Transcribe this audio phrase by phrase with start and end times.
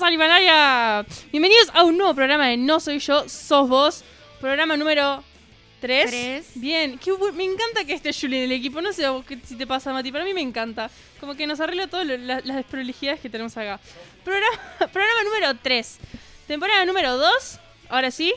[0.00, 1.06] Bienvenidos a Himalaya.
[1.30, 4.02] Bienvenidos a un nuevo programa de No Soy Yo, Sos Vos.
[4.40, 5.22] Programa número
[5.82, 6.08] 3.
[6.10, 6.50] Tres.
[6.54, 8.80] Bien, qué bu- me encanta que esté Julie en el equipo.
[8.80, 10.90] No sé a vos qué- si te pasa, Mati, pero a mí me encanta.
[11.20, 13.78] Como que nos arregla todas las desprolijidades que tenemos acá.
[14.24, 15.98] Programa, programa número 3.
[16.46, 17.58] Temporada número 2.
[17.90, 18.32] Ahora sí,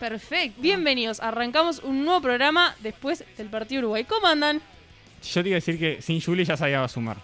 [0.00, 0.60] Perfecto.
[0.60, 1.20] bienvenidos.
[1.20, 4.02] Arrancamos un nuevo programa después del partido Uruguay.
[4.02, 4.60] ¿Cómo andan?
[5.22, 7.18] Yo te iba a decir que sin Julie ya sabía sumar.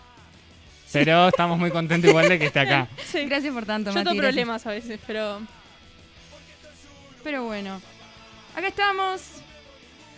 [0.92, 2.88] Pero estamos muy contentos igual de que esté acá.
[3.06, 3.24] Sí.
[3.26, 4.34] Gracias por tanto, Yo Mati, tengo gracias.
[4.34, 5.40] problemas a veces, pero
[7.22, 7.80] Pero bueno,
[8.56, 9.22] acá estamos,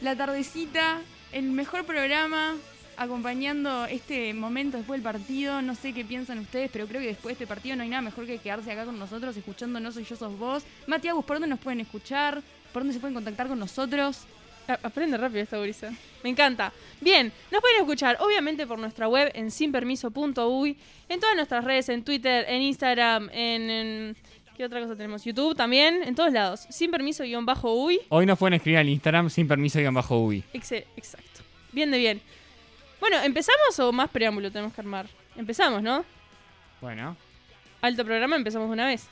[0.00, 1.00] la tardecita,
[1.32, 2.54] el mejor programa,
[2.96, 5.60] acompañando este momento después del partido.
[5.62, 8.02] No sé qué piensan ustedes, pero creo que después de este partido no hay nada
[8.02, 10.62] mejor que quedarse acá con nosotros, escuchando No Soy Yo, Sos Vos.
[10.86, 12.42] Mati Agus, ¿por dónde nos pueden escuchar?
[12.72, 14.24] ¿Por dónde se pueden contactar con nosotros?
[14.82, 15.92] Aprende rápido esta gurisa.
[16.22, 16.72] Me encanta.
[17.00, 20.76] Bien, nos pueden escuchar obviamente por nuestra web en sinpermiso.uy,
[21.08, 24.16] en todas nuestras redes, en Twitter, en Instagram, en, en-
[24.56, 25.24] ¿Qué otra cosa tenemos?
[25.24, 26.60] YouTube también, en todos lados.
[26.70, 28.00] Sin permiso-uy.
[28.08, 30.28] Hoy nos pueden escribir al Instagram sin permiso y bajo.
[30.30, 31.40] Exe- Exacto.
[31.72, 32.22] Bien de bien.
[33.00, 35.06] Bueno, ¿empezamos o más preámbulo tenemos que armar?
[35.36, 36.04] Empezamos, ¿no?
[36.80, 37.16] Bueno,
[37.82, 39.08] Alto programa, empezamos de una vez.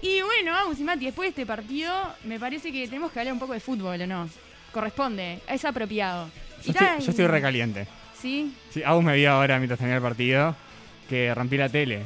[0.00, 1.92] Y bueno, Agus y Mati, después de este partido,
[2.24, 4.28] me parece que tenemos que hablar un poco de fútbol, ¿o no?
[4.74, 6.28] Corresponde, es apropiado.
[6.64, 7.86] yo estoy, yo estoy recaliente.
[8.20, 8.52] ¿Sí?
[8.70, 10.56] Sí, Agus me vio ahora mientras tenía el partido
[11.08, 12.00] que rompí la tele.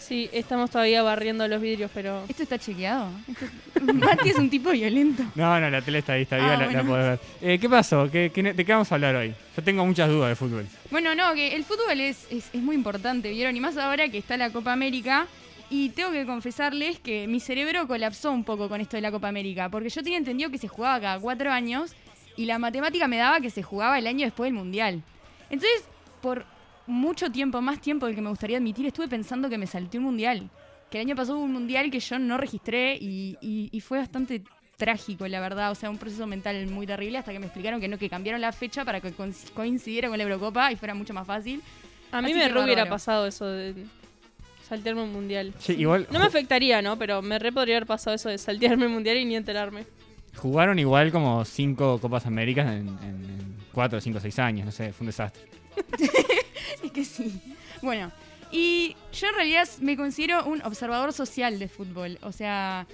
[0.00, 2.24] Sí, estamos todavía barriendo los vidrios, pero...
[2.28, 3.10] ¿Esto está chequeado?
[3.28, 3.46] Esto-
[3.94, 5.22] Mati es un tipo violento.
[5.34, 6.86] No, no, la tele está ahí, está viva, Ah, la, la bueno.
[6.88, 7.20] podés ver.
[7.42, 8.10] Eh, ¿Qué pasó?
[8.10, 9.34] ¿Qué, qué- ¿De qué vamos a hablar hoy?
[9.56, 10.66] Yo tengo muchas dudas de fútbol.
[10.90, 13.54] Bueno, no, que el fútbol es, es, es muy importante, ¿vieron?
[13.54, 15.26] Y más ahora que está la Copa América.
[15.70, 19.28] Y tengo que confesarles que mi cerebro colapsó un poco con esto de la Copa
[19.28, 19.68] América.
[19.68, 21.92] Porque yo tenía entendido que se jugaba cada cuatro años
[22.36, 25.02] y la matemática me daba que se jugaba el año después del Mundial.
[25.50, 25.84] Entonces,
[26.22, 26.46] por
[26.86, 30.04] mucho tiempo, más tiempo del que me gustaría admitir, estuve pensando que me salté un
[30.04, 30.48] Mundial.
[30.90, 33.98] Que el año pasado hubo un Mundial que yo no registré y, y- y fue
[33.98, 34.42] bastante
[34.78, 35.70] trágico, la verdad.
[35.70, 38.40] O sea, un proceso mental muy terrible hasta que me explicaron que no, que cambiaron
[38.40, 41.60] la fecha para que coinc- coincidiera con la Eurocopa y fuera mucho más fácil.
[42.10, 43.84] A mí Así me re hubiera pasado eso de
[44.68, 45.54] saltearme un mundial.
[45.58, 46.98] Sí, igual No me afectaría, ¿no?
[46.98, 49.84] Pero me re podría haber pasado eso de saltearme el mundial y ni enterarme.
[50.36, 54.92] jugaron igual como cinco Copas Américas en, en, en cuatro, cinco, seis años, no sé,
[54.92, 55.42] fue un desastre.
[56.82, 57.40] Es que sí.
[57.82, 58.12] Bueno,
[58.52, 62.18] y yo en realidad me considero un observador social de fútbol.
[62.22, 62.86] O sea,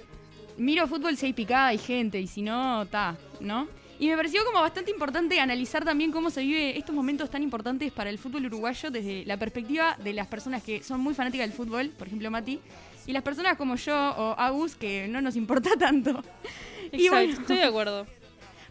[0.57, 3.67] miro fútbol si hay picada, hay gente, y si no, está, ¿no?
[3.97, 7.93] Y me pareció como bastante importante analizar también cómo se vive estos momentos tan importantes
[7.93, 11.55] para el fútbol uruguayo desde la perspectiva de las personas que son muy fanáticas del
[11.55, 12.59] fútbol, por ejemplo Mati,
[13.07, 16.21] y las personas como yo o Agus que no nos importa tanto.
[16.91, 17.41] Y Exacto, bueno.
[17.41, 18.05] estoy de acuerdo.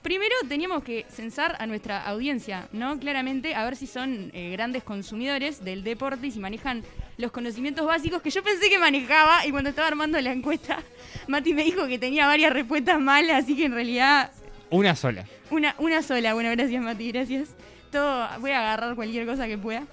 [0.03, 2.99] Primero teníamos que censar a nuestra audiencia, ¿no?
[2.99, 6.83] Claramente, a ver si son eh, grandes consumidores del deporte y si manejan
[7.17, 10.83] los conocimientos básicos que yo pensé que manejaba y cuando estaba armando la encuesta,
[11.29, 14.31] Mati me dijo que tenía varias respuestas malas, así que en realidad
[14.75, 15.25] Una sola.
[15.51, 16.35] una, una sola.
[16.35, 17.51] Bueno, gracias Mati, gracias.
[17.91, 19.85] Todo, voy a agarrar cualquier cosa que pueda.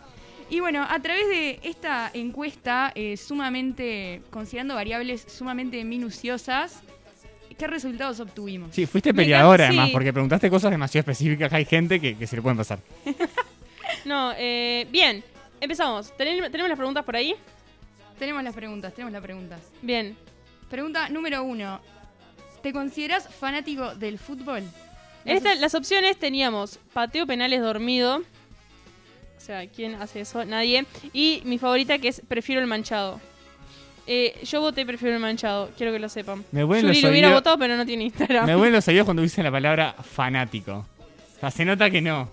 [0.49, 6.81] Y bueno, a través de esta encuesta, eh, sumamente, considerando variables sumamente minuciosas,
[7.57, 8.73] ¿qué resultados obtuvimos?
[8.75, 9.93] Sí, fuiste peleadora además, sí.
[9.93, 11.53] porque preguntaste cosas demasiado específicas.
[11.53, 12.79] Hay gente que, que se le pueden pasar.
[14.05, 15.23] No, eh, bien.
[15.59, 16.11] Empezamos.
[16.17, 17.35] ¿Tenem- ¿Tenemos las preguntas por ahí?
[18.17, 19.59] Tenemos las preguntas, tenemos las preguntas.
[19.81, 20.15] Bien.
[20.69, 21.79] Pregunta número uno.
[22.61, 24.63] ¿Te consideras fanático del fútbol?
[25.25, 28.17] En esta- las opciones teníamos pateo penales dormido.
[28.17, 30.45] O sea, ¿quién hace eso?
[30.45, 30.85] Nadie.
[31.13, 33.19] Y mi favorita que es prefiero el manchado.
[34.07, 36.43] Eh, yo voté prefiero el manchado, quiero que lo sepan.
[36.51, 38.45] Me vuelven Yuri lo hubiera votado, pero no tiene Instagram.
[38.45, 40.85] Me vuelven los oídos cuando dicen la palabra fanático.
[41.37, 42.29] O sea, se nota que no.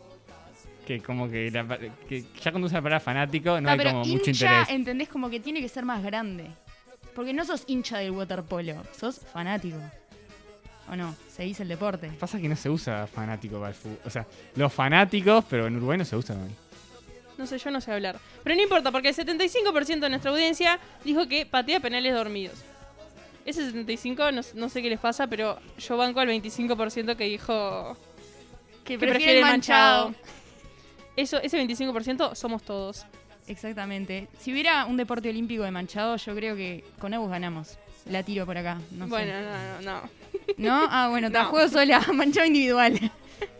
[0.87, 1.67] Que como que, la
[2.09, 4.69] que ya cuando usan la palabra fanático no Ah, hay pero como mucho interés.
[4.71, 6.47] entendés como que tiene que ser más grande.
[7.15, 9.77] Porque no sos hincha del waterpolo, sos fanático.
[10.91, 11.15] ¿O no?
[11.29, 12.11] Se dice el deporte.
[12.19, 13.99] Pasa que no se usa fanático para el fútbol.
[14.05, 14.27] O sea,
[14.57, 16.35] los fanáticos, pero en Uruguay no se usa.
[16.35, 16.49] ¿no?
[17.37, 18.19] No sé, yo no sé hablar.
[18.43, 22.65] Pero no importa, porque el 75% de nuestra audiencia dijo que patea penales dormidos.
[23.45, 27.97] Ese 75, no, no sé qué les pasa, pero yo banco al 25% que dijo
[28.85, 30.15] Que que prefiere el manchado.
[31.17, 33.07] Eso, ese 25% somos todos.
[33.47, 34.29] Exactamente.
[34.39, 37.79] Si hubiera un deporte olímpico de manchado, yo creo que con Agus ganamos.
[38.07, 38.81] La tiro por acá.
[38.91, 39.11] No sé.
[39.11, 40.11] bueno, no, no, no.
[40.57, 40.87] ¿No?
[40.91, 41.45] Ah, bueno, te No.
[41.47, 42.99] juego sola, manchado individual.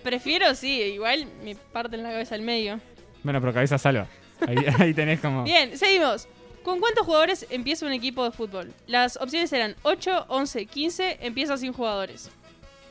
[0.03, 2.81] Prefiero, sí, igual me parten la cabeza al medio.
[3.23, 4.07] Bueno, pero cabeza salva.
[4.47, 5.45] Ahí, ahí tenés como.
[5.45, 6.29] Bien, seguimos.
[6.63, 8.73] ¿Con cuántos jugadores empieza un equipo de fútbol?
[8.87, 12.31] Las opciones eran 8, 11, 15, empieza sin jugadores.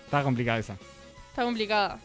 [0.06, 0.78] Está complicada esa.
[1.30, 2.00] Está complicada.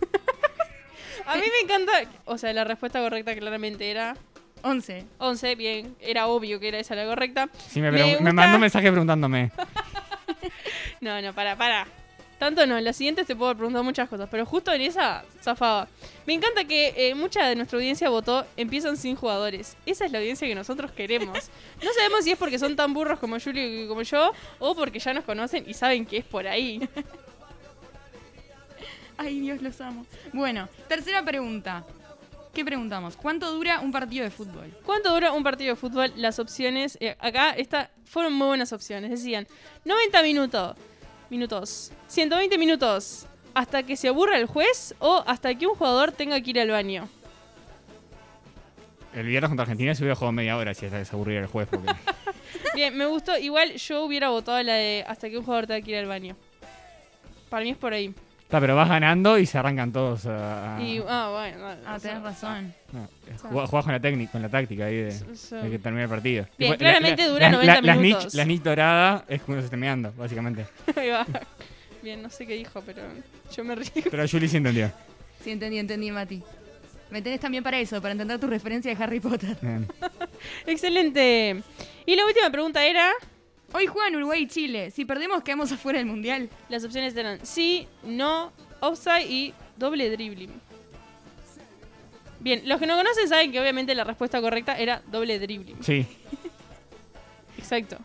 [1.26, 1.92] A mí me encanta,
[2.24, 4.16] o sea, la respuesta correcta claramente era
[4.62, 5.04] 11.
[5.18, 7.48] 11, bien, era obvio que era esa la correcta.
[7.68, 9.50] Sí, me, Me mandó un mensaje preguntándome.
[11.00, 11.86] No, no, para, para.
[12.38, 15.88] Tanto no, en las siguientes te puedo preguntar muchas cosas, pero justo en esa zafaba.
[16.24, 19.76] Me encanta que eh, mucha de nuestra audiencia votó empiezan sin jugadores.
[19.86, 21.50] Esa es la audiencia que nosotros queremos.
[21.82, 25.00] No sabemos si es porque son tan burros como Julio y como yo, o porque
[25.00, 26.80] ya nos conocen y saben que es por ahí.
[29.16, 30.06] Ay, Dios, los amo.
[30.32, 31.84] Bueno, tercera pregunta.
[32.58, 33.16] ¿Qué preguntamos?
[33.16, 34.76] ¿Cuánto dura un partido de fútbol?
[34.84, 36.12] ¿Cuánto dura un partido de fútbol?
[36.16, 39.12] Las opciones, eh, acá esta, fueron muy buenas opciones.
[39.12, 39.46] Decían
[39.84, 40.76] 90 minutos,
[41.30, 46.40] minutos, 120 minutos, hasta que se aburra el juez o hasta que un jugador tenga
[46.40, 47.08] que ir al baño.
[49.14, 51.46] El viernes contra Argentina se hubiera jugado media hora si hasta que se aburriera el
[51.46, 51.68] juez.
[51.70, 51.86] Porque...
[52.74, 53.38] Bien, me gustó.
[53.38, 56.34] Igual yo hubiera votado la de hasta que un jugador tenga que ir al baño.
[57.50, 58.12] Para mí es por ahí.
[58.48, 60.78] Está, pero vas ganando y se arrancan todos a.
[60.80, 61.58] Y, ah, bueno.
[61.68, 62.72] no, Ah, tenés razón.
[62.92, 63.06] no,
[63.50, 66.08] jugás, jugás con la técnica, con la táctica ahí de, So- de que termine el
[66.08, 66.46] partido.
[66.56, 68.34] Bien, claramente dura 90 la, las minutos.
[68.34, 70.64] La niche dorada es cuando se está meando, básicamente.
[70.96, 71.26] Ahí va.
[72.02, 73.02] Bien, no sé qué dijo, pero
[73.54, 73.90] yo me río.
[74.10, 74.90] Pero Julie sí entendió.
[75.44, 76.42] Sí, entendí, entendí, Mati.
[77.10, 79.58] Me tenés también para eso, para entender tu referencia de Harry Potter.
[80.66, 81.62] Excelente.
[82.06, 83.10] Y la última pregunta era...
[83.72, 84.90] Hoy juegan Uruguay y Chile.
[84.90, 86.48] Si perdemos, quedamos afuera del Mundial.
[86.68, 90.52] Las opciones eran sí, no, offside y doble dribbling.
[92.40, 95.82] Bien, los que no conocen saben que obviamente la respuesta correcta era doble dribbling.
[95.82, 96.06] Sí.
[97.58, 97.98] Exacto.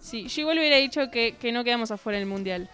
[0.00, 2.68] Sí, yo igual hubiera dicho que, que no quedamos afuera del mundial.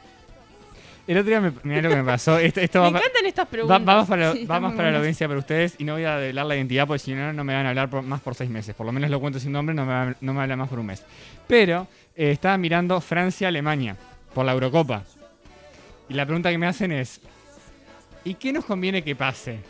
[1.08, 2.38] El otro día me, mirá lo que me pasó.
[2.38, 3.84] Esto, esto Me va, pa- encantan estas va- preguntas.
[3.84, 6.16] vamos para, Sí, vamos están muy para la audiencia para ustedes y no voy a
[6.18, 8.48] develar la identidad porque si no, no me van a hablar por- más por seis
[8.48, 8.74] meses.
[8.74, 10.78] Por lo menos lo cuento sin nombre, no me, va- no me habla más por
[10.78, 11.02] un mes.
[11.48, 11.86] Pero
[12.16, 13.96] eh, estaba mirando Francia-Alemania
[14.34, 15.04] por la Eurocopa.
[16.08, 17.20] Y la pregunta que me hacen es:
[18.24, 19.60] ¿y qué nos conviene que pase?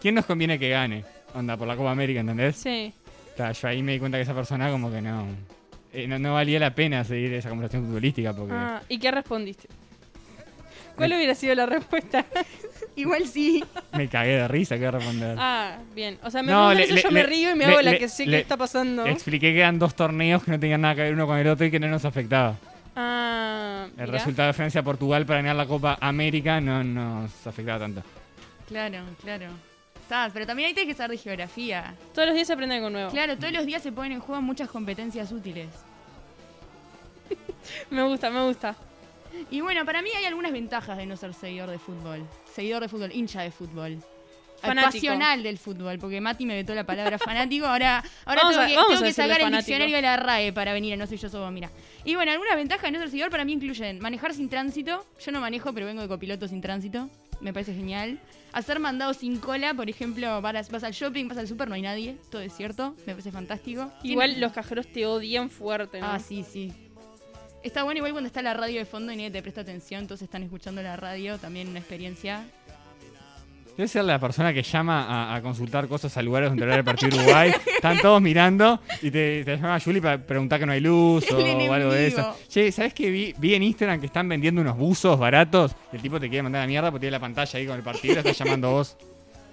[0.00, 1.04] ¿Quién nos conviene que gane?
[1.34, 2.56] Onda, por la Copa América, ¿entendés?
[2.56, 2.92] Sí.
[3.36, 5.26] Ta, yo ahí me di cuenta que esa persona como que no,
[5.92, 8.54] eh, no, no valía la pena seguir esa conversación futbolística porque...
[8.54, 9.68] Ah, ¿Y qué respondiste?
[10.96, 12.24] ¿Cuál hubiera sido la respuesta?
[12.96, 13.64] Igual sí.
[13.92, 15.36] Me cagué de risa, ¿qué responder?
[15.38, 16.18] ah, bien.
[16.22, 17.92] O sea, me No, le- eso, le- yo me río y me le- hago la
[17.92, 19.06] le- que sé le- qué está pasando.
[19.06, 21.64] Expliqué que eran dos torneos que no tenían nada que ver uno con el otro
[21.66, 22.56] y que no nos afectaba.
[22.96, 24.12] Ah, El mirá.
[24.18, 28.02] resultado de Francia-Portugal para ganar la Copa América no nos afectaba tanto.
[28.68, 29.46] Claro, claro.
[30.02, 31.94] Está, pero también hay que saber de geografía.
[32.12, 33.10] Todos los días se aprende algo nuevo.
[33.12, 35.68] Claro, todos los días se ponen en juego muchas competencias útiles.
[37.90, 38.74] Me gusta, me gusta.
[39.50, 42.26] Y bueno, para mí hay algunas ventajas de no ser seguidor de fútbol.
[42.54, 43.98] Seguidor de fútbol, hincha de fútbol.
[44.60, 44.92] Fanático.
[44.92, 47.64] Pasional del fútbol, porque Mati me vetó la palabra fanático.
[47.66, 50.92] Ahora, ahora Vamos tengo a- que, tengo sacar el diccionario de la RAE para venir
[50.92, 51.70] a No Soy Yo Sobo, mira.
[52.04, 55.06] Y bueno, algunas ventajas de no ser seguidor para mí incluyen manejar sin tránsito.
[55.24, 57.08] Yo no manejo, pero vengo de copiloto sin tránsito.
[57.40, 58.20] Me parece genial.
[58.52, 61.80] Hacer mandados sin cola, por ejemplo, vas, vas al shopping, vas al super, no hay
[61.82, 62.16] nadie.
[62.30, 62.94] Todo es cierto.
[63.06, 63.90] Me parece fantástico.
[64.02, 66.06] Igual los cajeros te odian fuerte, ¿no?
[66.06, 66.70] Ah, sí, sí.
[67.62, 70.24] Está bueno igual cuando está la radio de fondo y nadie te presta atención, entonces
[70.24, 72.44] están escuchando la radio, también una experiencia.
[73.76, 76.84] Debe ser la persona que llama a, a consultar cosas a lugares donde hablar el
[76.84, 77.52] partido Uruguay.
[77.66, 81.72] Están todos mirando y te, te llama Julie para preguntar que no hay luz o,
[81.72, 82.36] algo de eso.
[82.48, 85.72] Che, ¿sabes qué vi, vi en Instagram que están vendiendo unos buzos baratos?
[85.92, 87.76] Y el tipo te quiere mandar a la mierda porque tiene la pantalla ahí con
[87.76, 88.96] el partido y lo está llamando vos.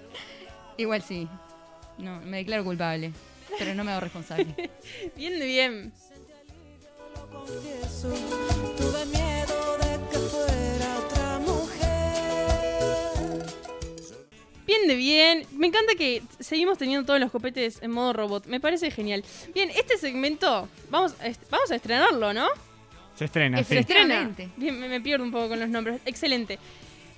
[0.78, 1.28] Igual sí.
[1.98, 3.12] No, me declaro culpable,
[3.58, 4.70] pero no me hago responsable.
[5.16, 5.94] Bien de bien.
[14.66, 15.46] Bien de bien.
[15.54, 18.48] Me encanta que seguimos teniendo todos los copetes en modo robot.
[18.48, 19.24] Me parece genial.
[19.54, 22.48] Bien, este segmento vamos a, est- vamos a estrenarlo, ¿no?
[23.16, 23.64] Se estrena, sí.
[23.66, 24.30] Se estrena.
[24.58, 26.02] Bien, me, me pierdo un poco con los nombres.
[26.06, 26.60] Excelente.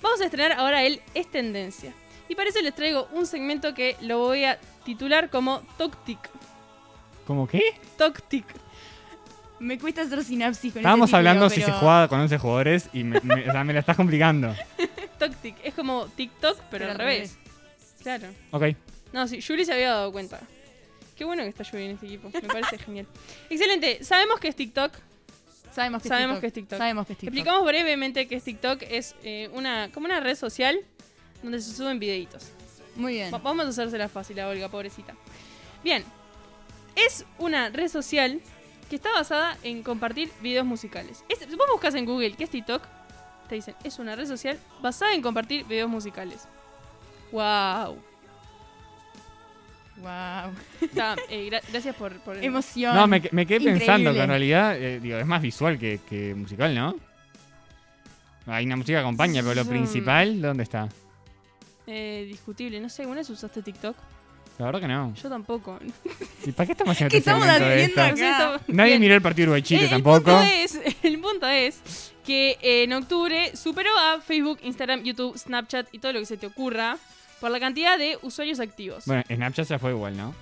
[0.00, 1.92] Vamos a estrenar ahora el Es Tendencia.
[2.28, 6.18] Y para eso les traigo un segmento que lo voy a titular como Toctic.
[7.26, 7.60] ¿Cómo qué?
[7.98, 8.46] Toctic.
[9.60, 12.88] Me cuesta hacer sinapsis con Estábamos ese título, hablando si se jugaba con 11 jugadores
[12.92, 14.54] y me, me- o sea, me la estás complicando.
[15.18, 15.56] Toctic.
[15.62, 17.36] Es como TikTok, pero, al revés.
[18.02, 18.28] Claro.
[18.52, 18.64] Ok.
[19.12, 20.40] No, sí, Yuri se había dado cuenta.
[21.16, 22.30] Qué bueno que está Yuri en este equipo.
[22.32, 23.06] Me parece genial.
[23.50, 24.02] Excelente.
[24.02, 24.92] Sabemos que es TikTok.
[25.74, 26.68] Sabemos que Sabemos es que es TikTok.
[26.70, 26.78] TikTok.
[26.78, 27.34] Sabemos que es TikTok.
[27.36, 28.82] Explicamos brevemente que es TikTok.
[28.88, 30.80] Es eh, una como una red social
[31.42, 32.48] donde se suben videitos.
[32.96, 33.32] Muy bien.
[33.32, 35.14] Va- Vamos a hacérsela fácil a Olga, pobrecita.
[35.84, 36.02] Bien.
[36.96, 38.40] Es una red social
[38.90, 41.24] que está basada en compartir videos musicales.
[41.28, 42.82] Es- vos buscas en Google qué es TikTok,
[43.48, 46.46] te dicen, es una red social basada en compartir videos musicales.
[47.32, 47.96] ¡Wow!
[49.98, 50.52] Wow.
[50.80, 52.94] Está, eh, gra- gracias por, por el- Emoción.
[52.94, 53.78] No, me, me quedé Increíble.
[53.78, 56.94] pensando que en realidad, eh, digo, es más visual que, que musical, ¿no?
[58.46, 59.68] Hay una música que acompaña, pero lo Mm.
[59.68, 60.88] principal, ¿dónde está?
[61.92, 62.78] eh, discutible.
[62.80, 63.96] No sé, ¿alguna vez usaste TikTok?
[64.60, 65.14] La verdad que no.
[65.14, 65.78] Yo tampoco.
[66.44, 68.60] ¿Y para qué estamos haciendo ¿Qué este estamos de haciendo acá?
[68.68, 69.00] Nadie Bien.
[69.00, 70.18] miró el partido Uruguay-Chile el, el tampoco.
[70.24, 75.88] punto es, el punto es que eh, en octubre superó a Facebook, Instagram, YouTube, Snapchat
[75.92, 76.98] y todo lo que se te ocurra
[77.40, 79.06] por la cantidad de usuarios activos.
[79.06, 80.34] Bueno, Snapchat ya fue igual, ¿no?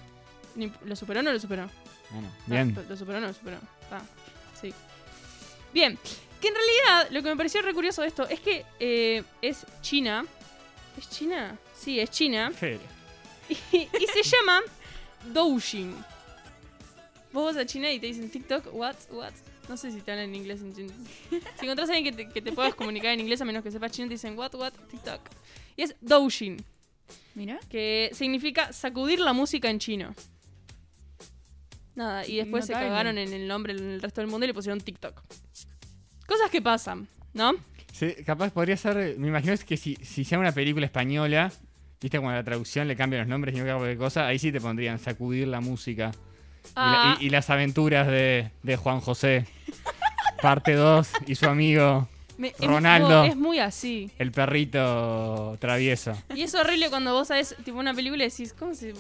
[0.85, 1.71] ¿Lo superó o no lo superó?
[2.11, 2.75] Bueno, Ah, bien.
[2.75, 3.59] ¿Lo, lo superó o no lo superó?
[3.93, 4.03] Ah,
[4.61, 4.75] sí.
[5.73, 5.97] Bien,
[6.41, 9.65] que en realidad lo que me pareció re curioso de esto es que eh, es
[9.81, 10.25] China.
[10.99, 11.57] ¿Es China?
[11.79, 12.51] Sí, es China.
[12.51, 12.81] Fede.
[13.49, 14.61] Y, y se llama
[15.33, 15.95] Douyin.
[17.33, 19.33] Vos vas a China y te dicen TikTok, what, what.
[19.69, 20.61] No sé si te hablan en inglés.
[20.61, 20.93] en China.
[21.31, 23.71] Si encontrás a alguien que te, que te puedas comunicar en inglés, a menos que
[23.71, 25.21] sepas chino, te dicen what, what, TikTok.
[25.77, 26.65] Y es Douyin,
[27.35, 27.61] Mira.
[27.69, 30.15] que significa sacudir la música en chino.
[31.95, 34.55] Nada, y después se cagaron en el nombre en el resto del mundo y le
[34.55, 35.21] pusieron TikTok.
[36.27, 37.55] Cosas que pasan, ¿no?
[37.93, 39.19] Sí, capaz podría ser.
[39.19, 41.53] Me imagino es que si, si sea una película española,
[42.01, 44.61] viste, cuando la traducción le cambia los nombres y no cualquier cosa, ahí sí te
[44.61, 46.13] pondrían sacudir la música.
[46.13, 49.47] Y, la- Ah, y- y las aventuras de, de Juan José.
[50.43, 53.25] Parte 2 y su amigo, me- es- Ronaldo.
[53.25, 54.11] Es muy así.
[54.19, 56.13] el perrito travieso.
[56.35, 58.95] Y es horrible cuando vos sabes, tipo, una película y decís, ¿cómo, se,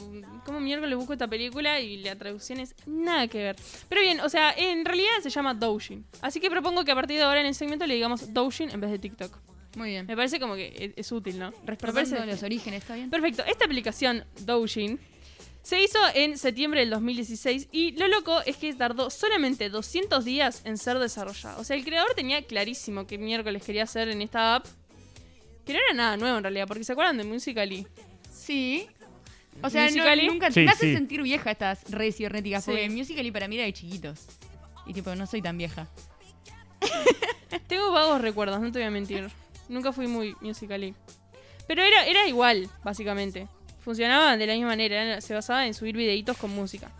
[0.44, 1.78] ¿cómo miércoles busco esta película?
[1.80, 3.56] Y la traducción es nada que ver.
[3.88, 6.04] Pero bien, o sea, en realidad se llama Doujin.
[6.22, 8.80] Así que propongo que a partir de ahora en el segmento le digamos Doujin en
[8.80, 9.36] vez de TikTok.
[9.78, 10.06] Muy bien.
[10.06, 11.50] Me parece como que es, es útil, ¿no?
[11.64, 13.08] Respetando parece- los orígenes, ¿está bien?
[13.10, 13.44] Perfecto.
[13.46, 14.98] Esta aplicación, Doujin,
[15.62, 20.62] se hizo en septiembre del 2016 y lo loco es que tardó solamente 200 días
[20.64, 21.58] en ser desarrollada.
[21.58, 24.66] O sea, el creador tenía clarísimo qué miércoles quería hacer en esta app.
[25.64, 27.86] Que no era nada nuevo en realidad, porque se acuerdan de Musical.ly.
[28.32, 28.86] Sí.
[29.62, 30.94] O sea, no- nunca Sí, me hace sí.
[30.94, 32.64] sentir vieja estas redes cibernéticas.
[32.64, 32.70] Sí.
[32.70, 34.26] Porque Musical.ly para mí era de chiquitos.
[34.86, 35.86] Y tipo, no soy tan vieja.
[37.66, 39.28] Tengo vagos recuerdos, no te voy a mentir.
[39.68, 40.94] Nunca fui muy Musical.ly.
[41.66, 43.46] Pero era, era igual, básicamente.
[43.80, 46.90] Funcionaba de la misma manera, era- se basaba en subir videitos con música.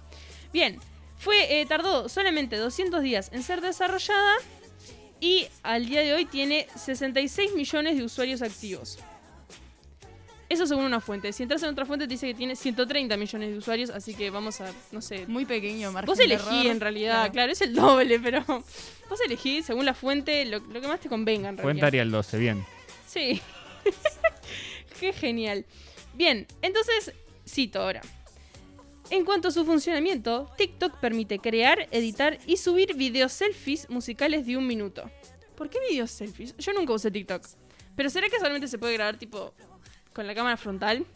[0.53, 0.79] Bien,
[1.19, 4.35] fue, eh, tardó solamente 200 días en ser desarrollada
[5.21, 8.99] y al día de hoy tiene 66 millones de usuarios activos.
[10.49, 11.33] Eso según una fuente.
[11.33, 14.31] Si entras en otra fuente te dice que tiene 130 millones de usuarios, así que
[14.31, 16.67] vamos a, no sé, Muy pequeño, margen Vos de elegí error.
[16.73, 17.33] en realidad, claro.
[17.33, 17.53] Claro.
[17.53, 21.51] es el doble, pero vos elegí según la fuente lo, lo que más te convenga
[21.51, 21.87] en Cuenta realidad.
[21.89, 22.65] Arial 12, bien.
[23.07, 23.41] Sí.
[25.01, 25.67] Qué genial.
[26.15, 27.13] Bien, entonces
[27.47, 28.01] cito ahora.
[29.11, 34.57] En cuanto a su funcionamiento, TikTok permite crear, editar y subir videos selfies musicales de
[34.57, 35.11] un minuto.
[35.57, 36.55] ¿Por qué videos selfies?
[36.59, 37.43] Yo nunca usé TikTok.
[37.97, 39.55] Pero ¿será que solamente se puede grabar tipo
[40.19, 41.07] con la cámara frontal?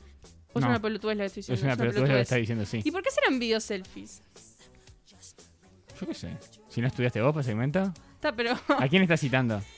[0.53, 0.71] ¿O es No.
[0.71, 1.59] una pelotudez la que estoy diciendo?
[1.59, 2.23] Es una pelotudez lo que pelotudez.
[2.23, 2.81] está diciendo, sí.
[2.85, 4.23] ¿Y por qué serán videos selfies?
[6.01, 6.37] Yo qué sé.
[6.69, 9.61] Si no estudiaste vos para segmento, Está, pero ¿a quién estás citando?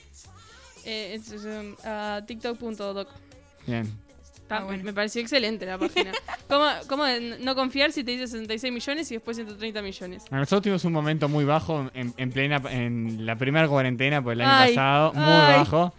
[0.87, 3.09] Eh, es, es, um, a tiktok.doc.
[3.65, 3.91] Bien.
[4.35, 4.83] Está, Ah, bueno.
[4.83, 6.11] Me pareció excelente la página.
[6.47, 7.05] ¿Cómo, cómo
[7.39, 10.23] no confiar si te dice 66 millones y después 130 millones?
[10.29, 14.41] Nosotros tuvimos un momento muy bajo en, en plena en la primera cuarentena por el
[14.41, 15.57] año Ay, pasado, muy ay.
[15.57, 15.91] bajo.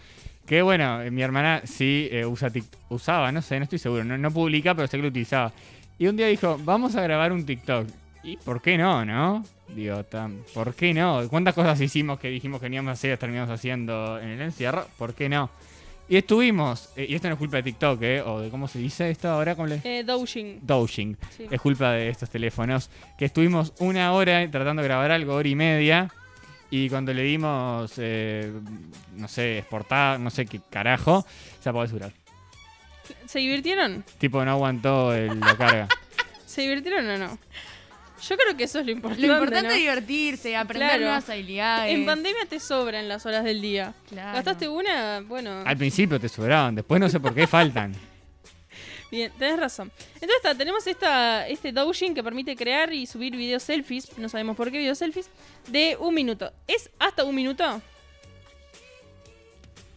[0.47, 2.51] Que bueno, eh, mi hermana sí eh, usa
[2.89, 5.53] usaba, no sé, no estoy seguro, no, no publica, pero sé que lo utilizaba.
[5.99, 7.89] Y un día dijo, vamos a grabar un TikTok.
[8.23, 9.45] ¿Y por qué no, no?
[9.69, 11.29] Digo, tam- ¿por qué no?
[11.29, 14.87] ¿Cuántas cosas hicimos que dijimos que no íbamos a hacer terminamos haciendo en el encierro?
[14.99, 15.51] ¿Por qué no?
[16.09, 18.23] Y estuvimos, eh, y esto no es culpa de TikTok, ¿eh?
[18.23, 19.81] O de cómo se dice esto ahora, ¿cómo le...?
[19.83, 20.61] Eh, Doujin.
[20.63, 21.17] Doujin.
[21.37, 21.47] Sí.
[21.51, 22.91] Es culpa de estos teléfonos.
[23.19, 26.13] Que estuvimos una hora tratando de grabar algo, hora y media.
[26.71, 28.53] Y cuando le dimos, eh,
[29.15, 31.25] no sé, exportar, no sé qué carajo,
[31.63, 32.13] se apagó el celular.
[33.27, 34.05] ¿Se divirtieron?
[34.19, 35.89] Tipo, no aguantó el- la carga.
[36.47, 37.39] ¿Se divirtieron o no?
[38.29, 39.27] Yo creo que eso es lo importante.
[39.27, 39.75] Lo importante ¿no?
[39.75, 41.05] es divertirse, aprender Claro.
[41.05, 41.95] nuevas habilidades.
[41.95, 43.93] En pandemia te sobran las horas del día.
[44.09, 44.33] Claro.
[44.35, 45.21] ¿Gastaste una?
[45.21, 47.93] Bueno, Al principio te sobraban, después no sé por qué faltan.
[49.11, 49.91] bien, tenés razón.
[50.15, 54.57] Entonces está, tenemos esta, este Doujin que permite crear y subir videos selfies, no sabemos
[54.57, 55.29] por qué videos selfies,
[55.69, 56.53] de un minuto.
[56.67, 57.83] ¿Es hasta un minuto?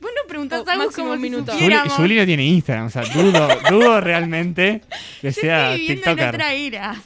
[0.02, 1.52] Vos no preguntás algo máximo como un si minuto.
[1.52, 1.94] Juli, supiéramos.
[1.94, 4.82] Juli no tiene Instagram, o sea, dudo, dudo realmente
[5.20, 6.36] que Yo sea estoy viviendo en TikToker.
[6.36, 7.02] otra era.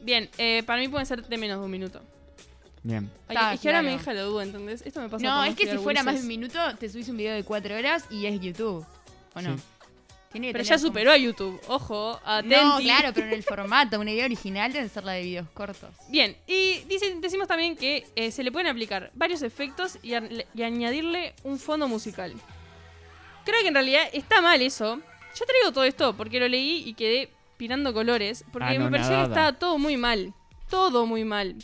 [0.00, 2.00] Bien, eh, para mí pueden ser de menos de un minuto.
[2.82, 3.10] Bien.
[3.28, 3.96] Está, es que ahora claro.
[3.96, 4.82] mi hija lo duda, ¿entendés?
[4.86, 7.16] Esto me pasa No, es que si fuera más de un minuto, te subís un
[7.16, 8.86] video de cuatro horas y es YouTube.
[9.34, 9.56] ¿O no?
[9.56, 9.62] Sí.
[10.32, 11.60] Tiene Pero ya como- superó a YouTube.
[11.66, 12.54] Ojo, atenti.
[12.56, 15.90] No, claro, pero en el formato, una idea original debe ser la de videos cortos.
[16.08, 20.22] Bien, y dicen, decimos también que eh, se le pueden aplicar varios efectos y, a-
[20.54, 22.32] y añadirle un fondo musical.
[23.44, 25.00] Creo que en realidad está mal eso.
[25.38, 28.90] Yo traigo todo esto porque lo leí y quedé pirando colores, porque Ah, me no,
[28.90, 30.32] pareció que estaba todo muy mal.
[30.68, 31.56] Todo muy mal,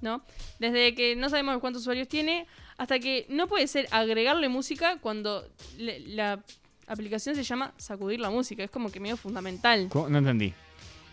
[0.00, 0.22] ¿no?
[0.58, 2.46] Desde que no sabemos cuántos usuarios tiene
[2.78, 6.42] hasta que no puede ser agregarle música cuando le- la
[6.86, 8.62] aplicación se llama sacudir la música.
[8.64, 9.88] Es como que medio fundamental.
[9.90, 10.08] ¿Cómo?
[10.08, 10.52] No entendí.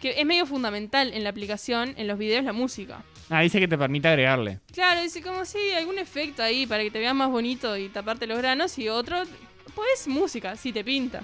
[0.01, 3.03] Que es medio fundamental en la aplicación, en los videos, la música.
[3.29, 4.59] Ah, dice que te permite agregarle.
[4.73, 8.25] Claro, dice como si algún efecto ahí para que te veas más bonito y taparte
[8.27, 9.17] los granos y otro,
[9.75, 11.23] pues música, si te pinta.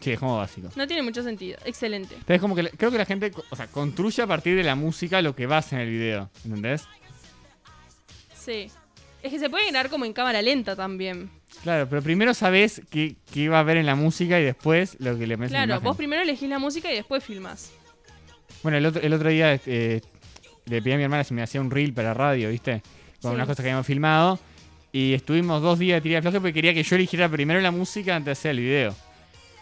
[0.00, 0.68] Sí, es como básico.
[0.76, 1.58] No tiene mucho sentido.
[1.64, 2.14] Excelente.
[2.14, 4.76] Entonces, como que la- creo que la gente, o sea, construye a partir de la
[4.76, 6.30] música lo que va a hacer en el video.
[6.44, 6.84] ¿Entendés?
[8.34, 8.70] Sí.
[9.22, 11.28] Es que se puede grabar como en cámara lenta también.
[11.62, 15.18] Claro, pero primero sabes qué, qué va a ver en la música y después lo
[15.18, 17.70] que le metes Claro, vos primero elegís la música y después filmás.
[18.62, 20.00] Bueno, el otro, el otro día eh,
[20.66, 22.82] le pedí a mi hermana si me hacía un reel para radio, ¿viste?
[23.20, 23.34] Con Sí.
[23.34, 24.38] unas cosas que habíamos filmado.
[24.92, 27.70] Y estuvimos dos días de tira de floje porque quería que yo eligiera primero la
[27.70, 28.94] música antes de hacer el video.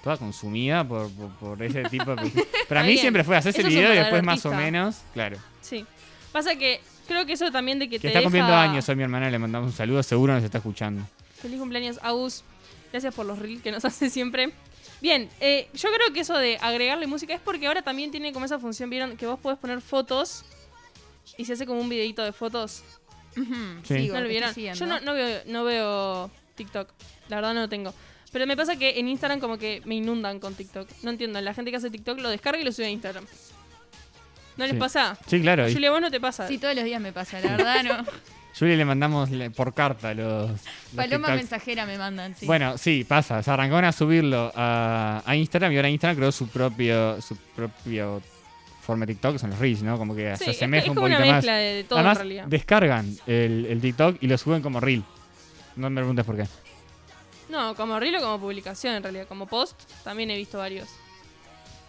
[0.04, 2.30] Toda consumida por, por, por ese tipo de...
[2.68, 3.00] Para mí bien.
[3.00, 5.36] siempre fue hacerse Eso el video y después más o menos, claro.
[5.62, 5.84] Sí.
[6.30, 8.94] Pasa que creo que eso también de que, Que te está cumpliendo deja- años hoy
[8.96, 11.02] mi hermana, le mandamos un saludo, seguro nos está escuchando.
[11.40, 12.42] Feliz cumpleaños, Agus.
[12.92, 14.52] Gracias por los reels que nos hace siempre.
[15.00, 18.46] Bien, eh, yo creo que eso de agregarle música es porque ahora también tiene como
[18.46, 19.16] esa función, ¿vieron?
[19.16, 20.44] Que vos podés poner fotos
[21.36, 22.82] y se hace como un videito de fotos.
[23.34, 23.42] Sí.
[23.84, 24.54] sigo, ¿No lo vieron?
[24.54, 26.88] Yo no, no veo, no veo TikTok.
[27.28, 27.92] La verdad no lo tengo.
[28.32, 30.88] Pero me pasa que en Instagram como que me inundan con TikTok.
[31.02, 33.26] No entiendo, la gente que hace TikTok lo descarga y lo sube a Instagram.
[34.56, 34.78] ¿No les Sí.
[34.78, 35.18] pasa?
[35.26, 35.66] Sí, claro.
[35.70, 36.48] Julia, vos no te pasa.
[36.48, 38.06] Sí, todos los días me pasa, la verdad no.
[38.58, 40.50] Julie le mandamos por carta los...
[40.50, 40.60] los
[40.94, 41.34] Paloma TikToks.
[41.36, 42.46] mensajera me mandan, sí.
[42.46, 43.42] Bueno, sí, pasa.
[43.42, 48.22] Se arrancaron a subirlo a, a Instagram y ahora Instagram creó su propio, su propio
[48.80, 49.98] forma de TikTok, que son los Reels, ¿no?
[49.98, 51.44] Como que Sí, se asemeja es un como una más.
[51.44, 52.44] de, de todo Además, en realidad.
[52.46, 55.04] descargan el, el TikTok y lo suben como Reel.
[55.74, 56.44] No me preguntes por qué.
[57.50, 59.26] No, como reel o como publicación en realidad.
[59.28, 60.88] Como post también he visto varios.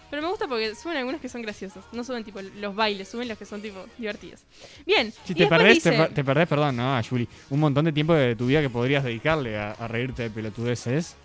[0.10, 1.84] Pero me gusta porque suben algunos que son graciosos.
[1.92, 4.42] No suben tipo los bailes, suben los que son tipo divertidos.
[4.86, 5.14] Bien.
[5.26, 6.96] Si te perdés, te, dice- te perdés, perdón, ¿no?
[6.98, 7.28] A Julie.
[7.50, 11.16] Un montón de tiempo de tu vida que podrías dedicarle a, a reírte de pelotudeces.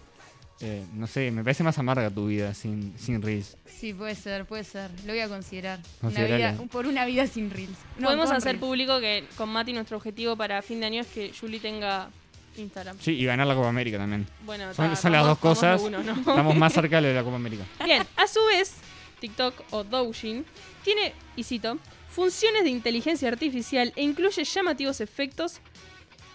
[0.60, 3.56] Eh, no sé, me parece más amarga tu vida sin, sin Reels.
[3.66, 4.90] Sí, puede ser, puede ser.
[5.06, 5.80] Lo voy a considerar.
[6.02, 7.76] Una vida, por una vida sin reels.
[7.98, 8.60] No, Podemos hacer reels.
[8.60, 12.10] público que con Mati nuestro objetivo para fin de año es que Julie tenga
[12.56, 12.96] Instagram.
[13.00, 14.26] Sí, y ganar la Copa América también.
[14.44, 15.80] Bueno, Son, ta, son las dos cosas.
[15.80, 16.12] de uno, ¿no?
[16.12, 17.64] Estamos más cerca de la Copa América.
[17.84, 18.74] Bien, a su vez,
[19.20, 20.44] TikTok o Douyin
[20.84, 21.78] tiene, y cito,
[22.10, 25.60] funciones de inteligencia artificial e incluye llamativos efectos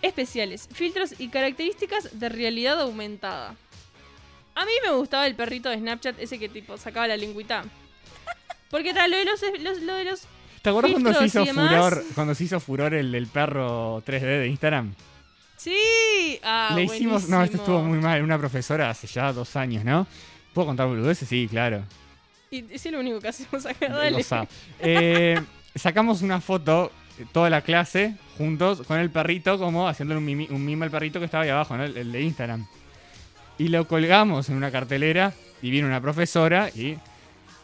[0.01, 3.55] especiales, filtros y características de realidad aumentada.
[4.55, 7.63] A mí me gustaba el perrito de Snapchat, ese que tipo sacaba la lengüita.
[8.71, 10.21] Porque tal, lo de los, los- lo de los
[10.61, 14.47] ¿Te acuerdas cuando se hizo furor, cuando se hizo furor el del perro 3D de
[14.47, 14.93] Instagram?
[15.67, 17.61] Sí, ah, Le hicimos, no, esto buenísimo.
[17.63, 20.07] estuvo muy mal, una profesora hace ya dos años, ¿no?
[20.53, 21.27] ¿Puedo contar boludeces?
[21.27, 21.83] Sí, claro.
[22.49, 24.25] Y es lo único que hacemos acá, dale.
[24.79, 25.41] Eh,
[25.75, 26.91] sacamos una foto,
[27.33, 31.19] toda la clase, juntos, con el perrito, como haciéndole un, mimi- un mimo al perrito
[31.19, 31.83] que estaba ahí abajo, ¿no?
[31.83, 32.65] El, el de Instagram.
[33.57, 36.97] Y lo colgamos en una cartelera, y vino una profesora, y...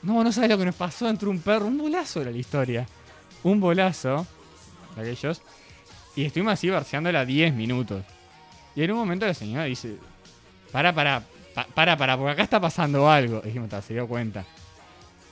[0.02, 2.86] No, no sabes lo que nos pasó, entró un perro, un bolazo era la historia.
[3.44, 4.28] Un bolazo,
[4.98, 5.42] de aquellos,
[6.16, 8.04] y estuvimos así barceándola 10 minutos.
[8.76, 9.98] Y en un momento la señora dice,
[10.72, 11.22] para, para,
[11.54, 13.40] pa- para, para, porque acá está pasando algo.
[13.44, 14.44] Y dijimos, "Ta, se dio cuenta.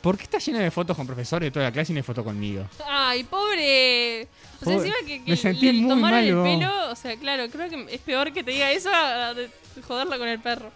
[0.01, 2.03] ¿Por qué está llena de fotos con profesores de toda la clase y no hay
[2.03, 2.65] foto conmigo?
[2.87, 4.23] Ay, pobre.
[4.23, 4.75] O sea, Pobre.
[4.77, 6.43] encima que, que Me sentí le muy tomaron mal, el vos.
[6.47, 9.49] pelo, o sea, claro, creo que es peor que te diga eso a de
[9.87, 10.71] joderla con el perro.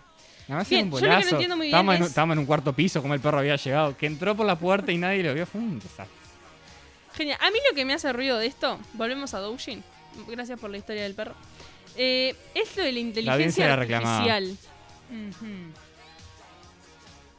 [0.48, 1.30] Nada más Bien, un yo lo que no bolazo.
[1.36, 3.98] entiendo muy bien estábamos, en, estábamos en un cuarto piso, como el perro había llegado.
[3.98, 5.48] Que entró por la puerta y nadie lo vio.
[5.48, 6.06] Fue un desastre.
[7.16, 7.40] Genial.
[7.42, 9.84] A mí lo que me hace ruido de esto, volvemos a Doujin.
[10.28, 11.34] Gracias por la historia del perro.
[11.98, 14.58] Eh, es lo de la inteligencia la artificial.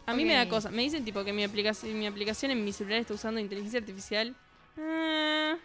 [0.07, 0.71] A mí me da cosa.
[0.71, 4.35] Me dicen tipo que mi aplicación, mi aplicación en mi celular está usando inteligencia artificial.
[4.79, 5.57] Ah.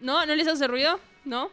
[0.00, 0.26] ¿No?
[0.26, 1.00] ¿No les hace ruido?
[1.24, 1.50] ¿No?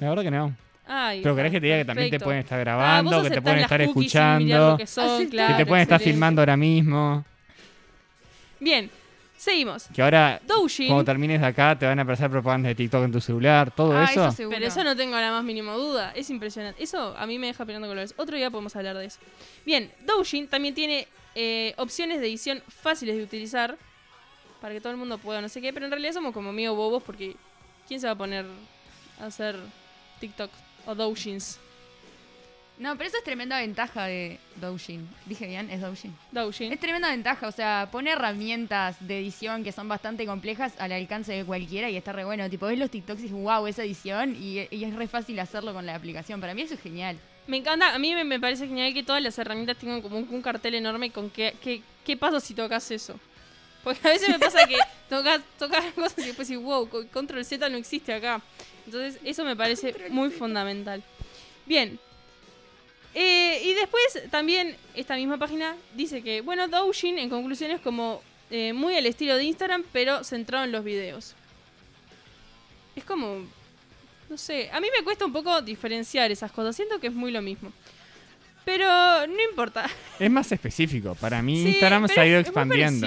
[0.00, 0.54] La verdad que no.
[0.86, 3.40] Ay, Pero querés que te diga que también te pueden estar Ah, grabando, que te
[3.40, 5.30] pueden estar escuchando, lo que son, Aceptás.
[5.30, 7.24] claro, que te pueden estar filmando ahora mismo.
[8.60, 8.90] Bien.
[9.44, 9.88] Seguimos.
[9.94, 10.86] Que ahora, Doujin.
[10.88, 13.94] cuando termines de acá, te van a aparecer propagandas de TikTok en tu celular, todo
[13.94, 14.34] Ah, eso.
[14.48, 16.12] Pero eso no tengo la más mínima duda.
[16.16, 16.82] Es impresionante.
[16.82, 18.14] Eso a mí me deja peleando colores.
[18.16, 19.18] Otro día podemos hablar de eso.
[19.66, 23.76] Bien, Doujin también tiene eh, opciones de edición fáciles de utilizar.
[24.62, 25.74] Para que todo el mundo pueda, no sé qué.
[25.74, 27.36] Pero en realidad somos como medio bobos porque
[27.86, 28.46] ¿quién se va a poner
[29.20, 29.56] a hacer
[30.20, 30.50] TikTok
[30.86, 31.60] o Doujins?
[32.76, 35.08] No, pero eso es tremenda ventaja de Doujin.
[35.26, 36.12] Dije bien, es Doujin.
[36.32, 36.72] Doujin.
[36.72, 41.32] Es tremenda ventaja, o sea, pone herramientas de edición que son bastante complejas al alcance
[41.32, 42.50] de cualquiera y está re bueno.
[42.50, 45.72] Tipo, ves los TikToks y dices, wow, esa edición y, y es re fácil hacerlo
[45.72, 46.40] con la aplicación.
[46.40, 47.16] Para mí eso es genial.
[47.46, 50.26] Me encanta, a mí me, me parece genial que todas las herramientas tengan como un,
[50.28, 53.20] un cartel enorme con qué, qué, qué pasa si tocas eso.
[53.84, 57.44] Porque a veces me pasa que tocas, tocas cosas y después dices, wow, co- control
[57.44, 58.40] Z no existe acá.
[58.84, 61.04] Entonces eso me parece muy fundamental.
[61.66, 62.00] Bien.
[63.14, 68.22] Eh, y después también esta misma página dice que, bueno, Doujin en conclusión es como
[68.50, 71.34] eh, muy al estilo de Instagram, pero centrado en los videos.
[72.96, 73.44] Es como
[74.28, 76.74] no sé, a mí me cuesta un poco diferenciar esas cosas.
[76.76, 77.72] Siento que es muy lo mismo.
[78.64, 78.86] Pero
[79.26, 79.88] no importa.
[80.18, 81.14] Es más específico.
[81.14, 83.06] Para mí, Sí, Instagram se ha ido expandiendo.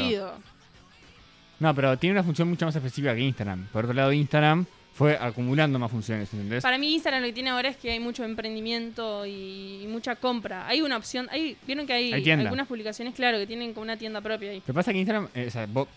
[1.60, 3.67] No, pero tiene una función mucho más específica que Instagram.
[3.74, 4.65] Por otro lado, Instagram
[4.97, 6.63] fue acumulando más funciones, ¿entendés?
[6.63, 10.15] Para mí Instagram lo que tiene ahora es que hay mucho emprendimiento y, y mucha
[10.15, 10.65] compra.
[10.67, 14.21] Hay una opción, hay, vieron que hay, algunas publicaciones, claro, que tienen como una tienda
[14.21, 14.57] propia ahí.
[14.60, 15.88] Lo que pasa es que Instagram eh, o sea, vos-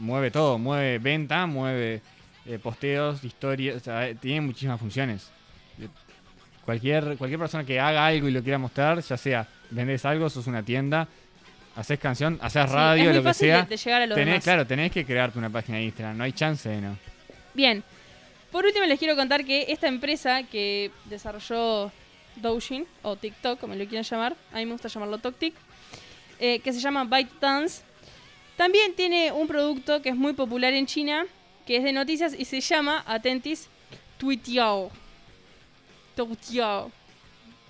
[0.00, 2.02] mueve todo, mueve venta, mueve
[2.46, 5.30] eh, posteos, historias, o sea, tiene muchísimas funciones.
[5.80, 5.86] Eh,
[6.64, 10.46] Cualquier, cualquier persona que haga algo y lo quiera mostrar, ya sea vendés algo, sos
[10.48, 11.08] una tienda,
[11.76, 13.62] haces canción, haces Sí, radio, es muy lo que sea.
[13.62, 14.44] de, de llegar a los tenés, demás.
[14.44, 16.98] claro, tenés que crearte una página de Instagram, no hay chance de no.
[17.54, 17.82] Bien.
[18.50, 21.92] Por último les quiero contar que esta empresa que desarrolló
[22.36, 25.54] Doujin, o TikTok, como lo quieran llamar, a mí me gusta llamarlo TokTik,
[26.38, 27.82] eh, que se llama ByteDance,
[28.56, 31.26] también tiene un producto que es muy popular en China,
[31.66, 33.68] que es de noticias y se llama, atentis,
[34.18, 34.90] Tuitiao.
[36.16, 36.90] Tuitiao.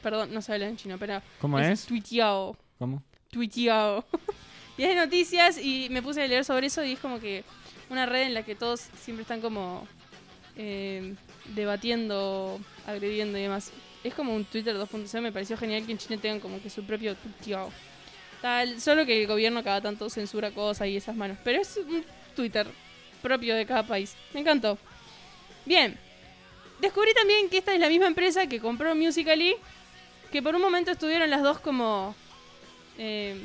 [0.02, 1.84] Perdón, no se habla en chino, pero ¿Cómo es?
[1.84, 2.56] Tuitiao.
[2.78, 3.02] ¿Cómo?
[3.30, 4.04] Tuiteado.
[4.78, 7.44] y es de noticias y me puse a leer sobre eso y es como que
[7.90, 9.86] una red en la que todos siempre están como
[10.58, 11.14] eh,
[11.54, 13.72] debatiendo, agrediendo y demás.
[14.04, 16.84] Es como un Twitter 2.0, me pareció genial que en China tengan como que su
[16.84, 17.70] propio tuiteado.
[18.42, 21.38] Tal, solo que el gobierno cada tanto censura cosas y esas manos.
[21.42, 22.04] Pero es un
[22.36, 22.66] Twitter
[23.22, 24.14] propio de cada país.
[24.34, 24.78] Me encantó.
[25.64, 25.98] Bien.
[26.80, 29.56] Descubrí también que esta es la misma empresa que compró Musical.ly.
[30.30, 32.14] Que por un momento estuvieron las dos como
[32.98, 33.40] eh,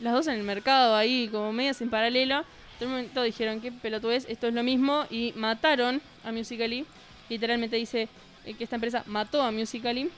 [0.00, 2.44] las dos en el mercado ahí, como medias en paralelo.
[2.80, 6.86] En un momento dijeron que pelotudez, esto es lo mismo, y mataron a Musical.ly.
[7.28, 8.08] Literalmente dice
[8.44, 10.10] eh, que esta empresa mató a Musical.ly.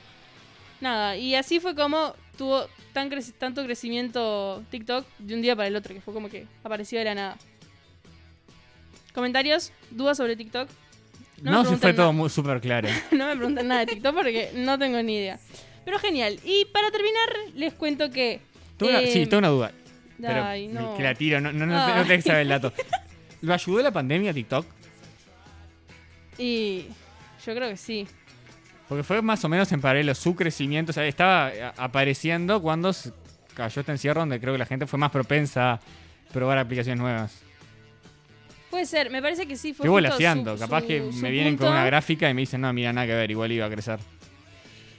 [0.81, 5.77] Nada, y así fue como tuvo tan tanto crecimiento TikTok de un día para el
[5.77, 7.37] otro, que fue como que apareció de la nada.
[9.15, 9.73] ¿Comentarios?
[9.91, 10.69] ¿Dudas sobre TikTok?
[11.43, 12.89] No No, si fue todo súper claro.
[13.13, 15.39] no me pregunten nada de TikTok porque no tengo ni idea.
[15.85, 16.39] Pero genial.
[16.45, 18.41] Y para terminar, les cuento que.
[18.77, 19.73] Tengo una- eh, sí, tengo una duda.
[20.29, 20.97] Pero ay, no.
[20.97, 22.73] que la tiro, no, no, no, te- no tenés que saber el dato.
[23.43, 24.67] ¿Lo ayudó la pandemia TikTok?
[26.39, 26.87] Y
[27.45, 28.07] yo creo que sí.
[28.89, 30.91] Porque fue más o menos en paralelo su crecimiento.
[30.91, 32.93] O sea, estaba a- apareciendo cuando
[33.55, 35.81] cayó este encierro donde creo que la gente fue más propensa a
[36.33, 37.41] probar aplicaciones nuevas.
[38.71, 39.73] Puede ser, me parece que sí.
[39.75, 40.55] Fue Estoy justo volaseando.
[40.57, 41.73] su- Capaz que su me vienen con punto.
[41.73, 43.99] una gráfica y me dicen, no, mira, nada que ver, igual iba a crecer.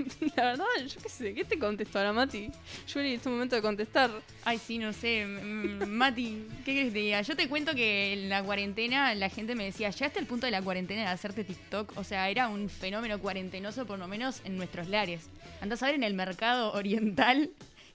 [0.35, 2.49] La verdad, yo qué sé, ¿qué te contestó ahora, Mati?
[2.87, 4.11] Yo en este momento de contestar.
[4.45, 5.25] Ay, sí, no sé.
[5.25, 7.21] Mati, ¿qué querés que te diga?
[7.21, 10.45] Yo te cuento que en la cuarentena la gente me decía, ya hasta el punto
[10.47, 11.93] de la cuarentena de hacerte TikTok.
[11.97, 15.21] O sea, era un fenómeno cuarentenoso, por lo menos en nuestros lares.
[15.61, 17.49] Andás a ver en el mercado oriental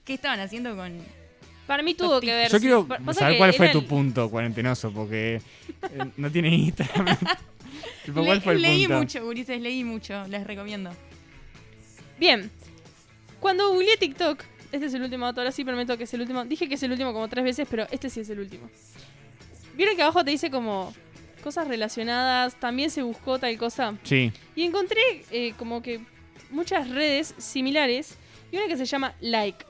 [0.05, 0.97] qué estaban haciendo con.
[1.65, 2.49] Para mí tuvo que ver.
[2.51, 5.41] Yo quiero saber cuál fue tu el- punto cuarentenoso, porque eh,
[6.15, 7.17] no tiene Instagram.
[8.05, 8.99] Tipo, ¿Cuál Le- fue el leí punto?
[8.99, 10.25] mucho, Gurises, leí mucho.
[10.29, 10.91] Les recomiendo.
[12.19, 12.49] Bien.
[13.39, 16.43] Cuando googleé TikTok, este es el último dato, ahora sí prometo que es el último.
[16.45, 18.69] Dije que es el último como tres veces, pero este sí es el último.
[19.75, 20.93] Vieron que abajo te dice como
[21.43, 23.97] cosas relacionadas, también se buscó tal cosa.
[24.03, 24.31] Sí.
[24.55, 24.99] Y encontré
[25.31, 26.01] eh, como que
[26.49, 28.15] muchas redes similares
[28.51, 29.65] y una que se llama Like.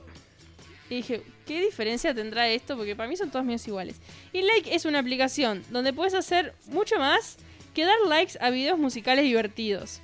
[0.90, 2.76] Y dije, ¿qué diferencia tendrá esto?
[2.76, 3.96] Porque para mí son todas medios iguales.
[4.32, 7.36] Y Like es una aplicación donde puedes hacer mucho más
[7.74, 10.00] que dar likes a videos musicales divertidos.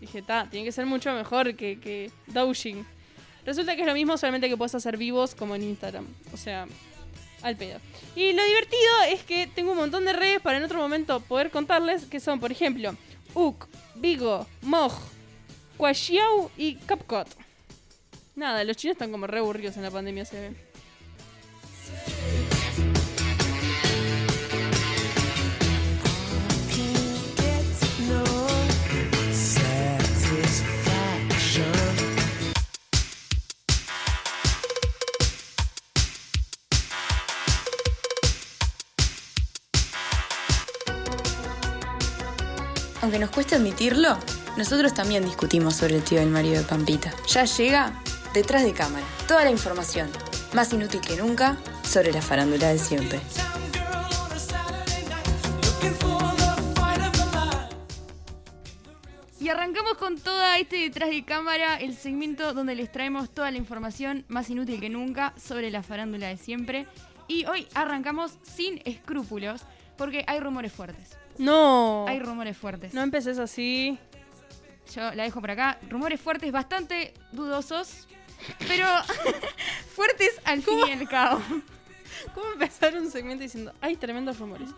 [0.00, 2.86] Dije, ta, tiene que ser mucho mejor que, que Doujin.
[3.44, 6.06] Resulta que es lo mismo, solamente que puedes hacer vivos como en Instagram.
[6.32, 6.66] O sea,
[7.42, 7.78] al pedo.
[8.14, 11.50] Y lo divertido es que tengo un montón de redes para en otro momento poder
[11.50, 12.94] contarles, que son, por ejemplo,
[13.34, 14.92] Uk, Vigo, Moj,
[15.76, 17.28] Quaxiao y Capcot.
[18.34, 20.67] Nada, los chinos están como re aburridos en la pandemia, se ve.
[43.08, 44.18] Aunque nos cueste admitirlo,
[44.58, 47.10] nosotros también discutimos sobre el tío del marido de Pampita.
[47.26, 48.02] Ya llega
[48.34, 49.06] detrás de cámara.
[49.26, 50.10] Toda la información,
[50.52, 53.18] más inútil que nunca, sobre la farándula de siempre.
[59.40, 63.56] Y arrancamos con toda este detrás de cámara, el segmento donde les traemos toda la
[63.56, 66.86] información más inútil que nunca sobre la farándula de siempre.
[67.26, 69.62] Y hoy arrancamos sin escrúpulos,
[69.96, 71.16] porque hay rumores fuertes.
[71.38, 72.06] No.
[72.08, 72.92] Hay rumores fuertes.
[72.94, 73.98] No empeces así.
[74.94, 75.78] Yo la dejo por acá.
[75.88, 78.08] Rumores fuertes, bastante dudosos,
[78.66, 78.86] pero
[79.94, 81.40] fuertes al fin y al cabo.
[82.34, 84.70] ¿Cómo empezar un segmento diciendo, hay tremendos rumores?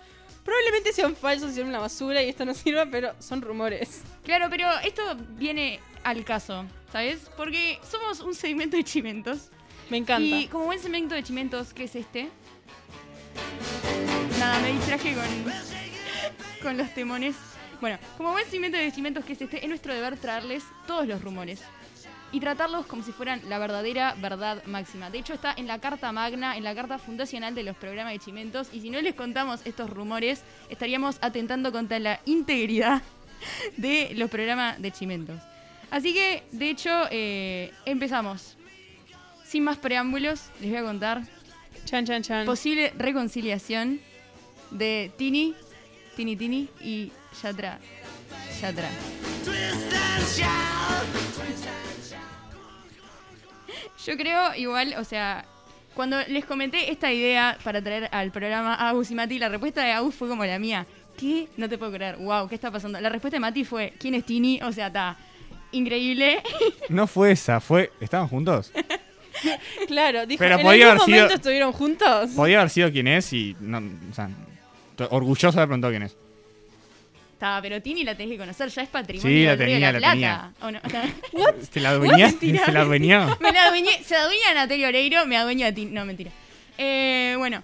[0.44, 4.02] Probablemente sean falsos, sean una basura y esto no sirva, pero son rumores.
[4.24, 5.02] Claro, pero esto
[5.36, 7.30] viene al caso, ¿sabes?
[7.36, 9.50] Porque somos un segmento de chimentos.
[9.90, 10.22] Me encanta.
[10.22, 12.30] Y como buen segmento de chimentos, ¿qué es este?
[14.38, 15.79] Nada, me distraje con,
[16.62, 17.36] con los temones.
[17.80, 19.62] Bueno, como buen segmento de chimentos, ¿qué es este?
[19.62, 21.62] Es nuestro deber traerles todos los rumores.
[22.32, 25.10] Y tratarlos como si fueran la verdadera verdad máxima.
[25.10, 28.20] De hecho, está en la carta magna, en la carta fundacional de los programas de
[28.20, 28.68] chimentos.
[28.72, 33.02] Y si no les contamos estos rumores, estaríamos atentando contra la integridad
[33.76, 35.40] de los programas de chimentos.
[35.90, 38.56] Así que, de hecho, eh, empezamos.
[39.44, 41.22] Sin más preámbulos, les voy a contar
[41.84, 42.46] Chan, chan, chan.
[42.46, 44.00] posible reconciliación
[44.70, 45.56] de Tini,
[46.20, 47.10] Tini Tini y
[47.42, 47.78] Yatra.
[48.60, 48.90] Yatra.
[54.04, 55.46] Yo creo igual, o sea,
[55.94, 59.82] cuando les comenté esta idea para traer al programa a Agus y Mati, la respuesta
[59.82, 60.86] de Agus fue como la mía.
[61.18, 61.48] ¿Qué?
[61.56, 62.16] No te puedo creer.
[62.18, 63.00] Wow, ¿qué está pasando?
[63.00, 64.60] La respuesta de Mati fue, ¿quién es Tini?
[64.62, 65.16] O sea, está
[65.72, 66.42] increíble.
[66.90, 67.92] No fue esa, fue.
[68.00, 68.72] ¿Estaban juntos?
[69.86, 72.30] Claro, dijo, Pero ¿en podía algún haber sido- momento estuvieron juntos?
[72.36, 73.56] Podía haber sido quien es y.
[73.60, 74.28] No, o sea,
[75.04, 76.16] estoy orgulloso de haber preguntado quién es.
[77.32, 79.80] Está, pero Tini la tenés que conocer, ya es patrimonio Sí, la del Río de
[79.80, 80.52] tenía, la, la Plata.
[80.60, 80.80] ¿O no?
[81.72, 82.46] ¿Se la adueñaste?
[82.46, 83.38] Mentira, ¿Se la adueñó?
[83.40, 85.86] Me la adueñé, se adueña a Natalia Oreiro, me adueña a ti.
[85.86, 86.30] No, mentira.
[86.76, 87.62] Eh, bueno,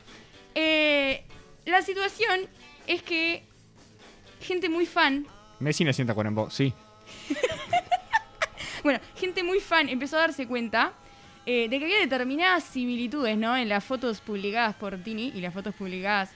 [0.54, 1.24] eh,
[1.66, 2.40] la situación
[2.86, 3.42] es que
[4.40, 5.26] gente muy fan,
[5.58, 6.72] Messi no sienta con vos, sí.
[8.82, 10.92] bueno, gente muy fan empezó a darse cuenta
[11.46, 13.56] eh, de que había determinadas similitudes, ¿no?
[13.56, 16.30] En las fotos publicadas por Tini y las fotos publicadas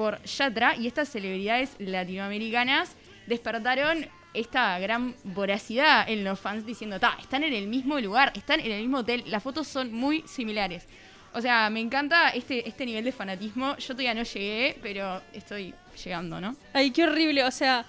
[0.00, 7.18] por Yatra y estas celebridades latinoamericanas despertaron esta gran voracidad en los fans diciendo, ta,
[7.20, 10.86] están en el mismo lugar, están en el mismo hotel, las fotos son muy similares.
[11.34, 13.76] O sea, me encanta este, este nivel de fanatismo.
[13.76, 16.56] Yo todavía no llegué, pero estoy llegando, ¿no?
[16.72, 17.84] Ay, qué horrible, o sea,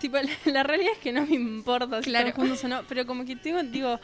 [0.00, 2.28] tipo, la, la realidad es que no me importa si Claro.
[2.28, 4.00] están juntos o no, pero como que tengo, digo,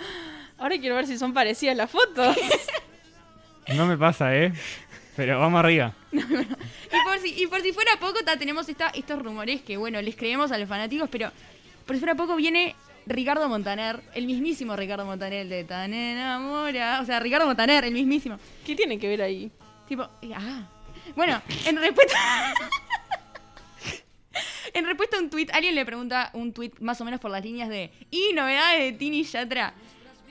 [0.59, 2.37] ahora quiero ver si son parecidas las fotos.
[3.75, 4.53] No me pasa, ¿eh?
[5.17, 5.93] Pero vamos arriba.
[6.13, 10.01] Y por si, y por si fuera poco, ta, tenemos esta, estos rumores que, bueno,
[10.01, 11.31] les creemos a los fanáticos, pero
[11.85, 12.75] por si fuera poco viene
[13.07, 17.01] Ricardo Montaner, el mismísimo Ricardo Montaner, el de Tan enamora.
[17.01, 18.39] O sea, Ricardo Montaner, el mismísimo.
[18.65, 19.51] ¿Qué tiene que ver ahí?
[19.89, 20.69] Tipo, ah.
[21.15, 22.19] Bueno, en respuesta.
[24.75, 27.45] en respuesta a un tweet, alguien le pregunta un tweet más o menos por las
[27.45, 27.93] líneas de.
[28.11, 29.75] Y novedades de Tini Yatra.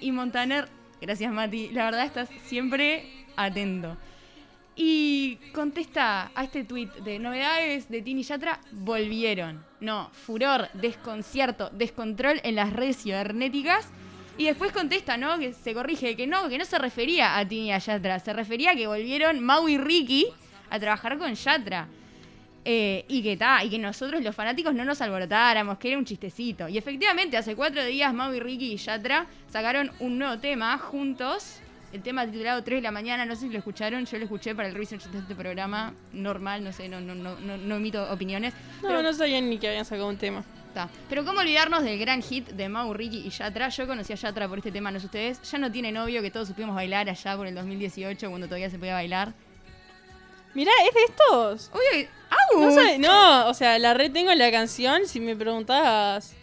[0.02, 0.68] Y Montaner,
[1.00, 3.96] gracias Mati, la verdad estás siempre atento.
[4.76, 9.64] Y contesta a este tweet de novedades de Tini Yatra, volvieron.
[9.80, 13.88] No, furor, desconcierto, descontrol en las redes cibernéticas.
[14.38, 15.40] Y después contesta, ¿no?
[15.40, 18.34] Que se corrige, que no, que no se refería a Tini y a Yatra, se
[18.34, 20.28] refería a que volvieron Mau y Ricky
[20.70, 21.88] a trabajar con Yatra.
[22.68, 26.04] Eh, y que ta, y que nosotros los fanáticos no nos alborotáramos, que era un
[26.04, 26.68] chistecito.
[26.68, 31.62] Y efectivamente, hace cuatro días Mau y Ricky y Yatra sacaron un nuevo tema juntos.
[31.94, 34.54] El tema titulado 3 de la mañana, no sé si lo escucharon, yo lo escuché
[34.54, 38.12] para el research de este programa, normal, no sé, no, no, no, no, no emito
[38.12, 38.54] opiniones.
[38.82, 40.44] No, pero, no sabían ni que habían sacado un tema.
[40.74, 40.90] ta.
[41.08, 43.70] pero cómo olvidarnos del gran hit de Mau, Ricky y Yatra.
[43.70, 45.42] Yo conocí a Yatra por este tema, no sé ustedes.
[45.50, 48.78] Ya no tiene novio, que todos supimos bailar allá por el 2018, cuando todavía se
[48.78, 49.34] podía bailar.
[50.54, 51.72] Mirá, ¿es de estos?
[52.30, 52.62] ¡Au!
[52.62, 55.06] No, sabe- no, o sea, la red tengo la canción.
[55.06, 56.34] Si me preguntabas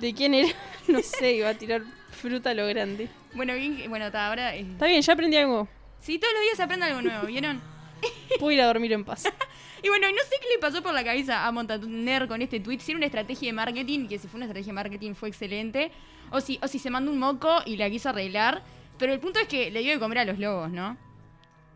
[0.00, 0.48] de quién era,
[0.88, 1.82] no sé, iba a tirar
[2.18, 3.08] fruta lo grande.
[3.34, 4.54] Bueno, bien, bueno, ta, ahora...
[4.56, 5.68] eh, Está bien, ya aprendí algo.
[6.00, 7.60] Sí, todos los días se aprende algo nuevo, ¿vieron?
[8.38, 9.24] Puedo ir a dormir en paz.
[9.80, 12.80] Y bueno, no sé qué le pasó por la cabeza a Montaner con este tweet.
[12.80, 15.92] Si era una estrategia de marketing, que si fue una estrategia de marketing fue excelente.
[16.32, 18.64] O si, o si se mandó un moco y la quiso arreglar.
[18.98, 20.96] Pero el punto es que le dio de comer a los lobos, ¿no?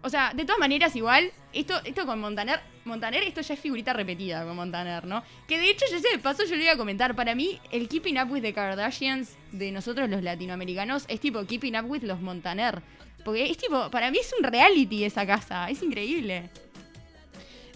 [0.03, 3.93] O sea, de todas maneras, igual, esto, esto con Montaner, Montaner, esto ya es figurita
[3.93, 5.23] repetida con Montaner, ¿no?
[5.47, 7.15] Que de hecho, ya sé de paso, yo le iba a comentar.
[7.15, 11.77] Para mí, el Keeping Up with the Kardashians de nosotros los latinoamericanos es tipo Keeping
[11.79, 12.83] Up with los Montaner.
[13.25, 16.51] Porque es tipo, para mí es un reality esa casa, es increíble.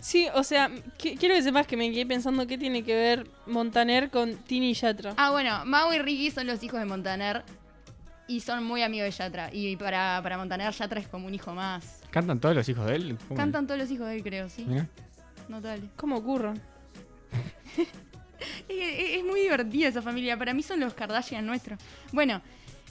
[0.00, 3.28] Sí, o sea, qui- quiero que sepas que me quedé pensando qué tiene que ver
[3.46, 5.14] Montaner con Tini y Yatra.
[5.16, 7.42] Ah, bueno, Mau y Ricky son los hijos de Montaner
[8.28, 9.50] y son muy amigos de Yatra.
[9.52, 11.95] Y para, para Montaner, Yatra es como un hijo más.
[12.10, 13.18] ¿Cantan todos los hijos de él?
[13.28, 13.36] ¿Cómo?
[13.38, 14.64] Cantan todos los hijos de él, creo, sí.
[14.64, 14.86] Mirá.
[15.48, 15.88] Notable.
[15.96, 16.54] ¿Cómo ocurre?
[18.68, 20.36] Es, es- es muy divertida esa familia.
[20.38, 21.78] Para mí son los Kardashian nuestros.
[22.12, 22.42] Bueno,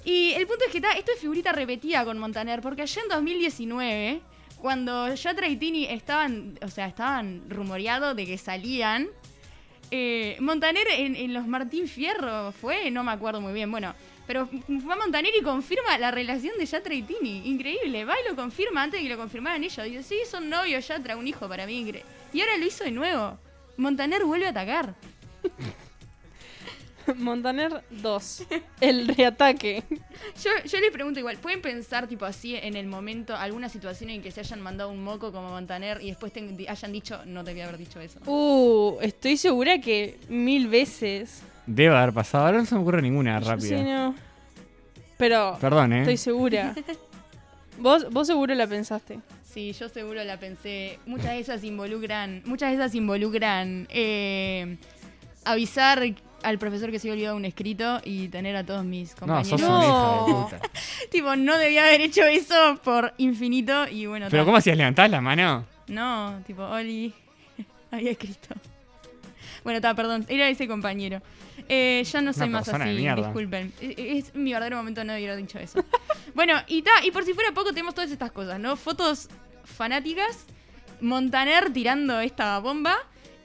[0.04, 3.10] y el punto es que está, esto es figurita repetida con Montaner, porque allá en
[3.10, 4.22] 2019,
[4.58, 9.08] cuando Yatra y Tini estaban, o sea, estaban rumoreados de que salían,
[9.98, 13.94] eh, Montaner en, los Martín Fierro fue, no me acuerdo muy bien, bueno.
[14.28, 17.44] Pero fue a Montaner y confirma la relación de Yatra y Tini.
[17.46, 18.04] Increíble.
[18.04, 19.86] Va y lo confirma antes de que lo confirmaran ellos.
[19.86, 21.80] Dice, sí, son novios, Yatra, un hijo para mí.
[21.80, 22.04] incre-".
[22.34, 23.38] Y ahora lo hizo de nuevo.
[23.78, 24.96] Montaner vuelve a atacar.
[27.18, 28.44] Montaner 2.
[28.82, 29.84] El reataque.
[30.42, 34.22] Yo, yo les pregunto igual, ¿pueden pensar tipo así en el momento alguna situación en
[34.22, 37.52] que se hayan mandado un moco como Montaner y después te hayan dicho, no te
[37.52, 38.20] voy a haber dicho eso?
[38.26, 41.42] Uh, estoy segura que mil veces.
[41.66, 42.46] Debe haber pasado.
[42.46, 43.78] Ahora no se me ocurre ninguna rápida.
[43.78, 44.16] Sí, no.
[45.18, 46.00] Pero Perdón, ¿eh?
[46.00, 46.76] estoy segura.
[47.80, 49.20] vos, vos seguro la pensaste.
[49.44, 51.00] Sí, yo seguro la pensé.
[51.06, 54.76] Muchas de esas involucran, muchas de esas involucran eh,
[55.46, 56.04] avisar
[56.44, 59.50] al profesor que se había olvidado un escrito y tener a todos mis No, compañeros.
[59.50, 59.78] sos No.
[59.78, 60.70] una hija de puta.
[61.12, 64.28] tipo, no debía haber hecho eso por infinito y bueno.
[64.30, 64.46] ¿Pero ta.
[64.46, 64.78] cómo hacías?
[64.78, 65.66] ¿Levantás la mano?
[65.88, 67.14] No, tipo, Oli
[67.92, 68.56] había escrito.
[69.64, 71.22] Bueno, está, perdón, era ese compañero.
[71.68, 73.74] Eh, ya no soy más persona de así, disculpen.
[73.82, 75.84] Es, es mi verdadero momento, no hubiera dicho eso.
[76.36, 78.76] bueno, y ta, y por si fuera poco tenemos todas estas cosas, ¿no?
[78.76, 79.30] Fotos
[79.64, 80.46] fanáticas,
[81.02, 82.96] Montaner tirando esta bomba.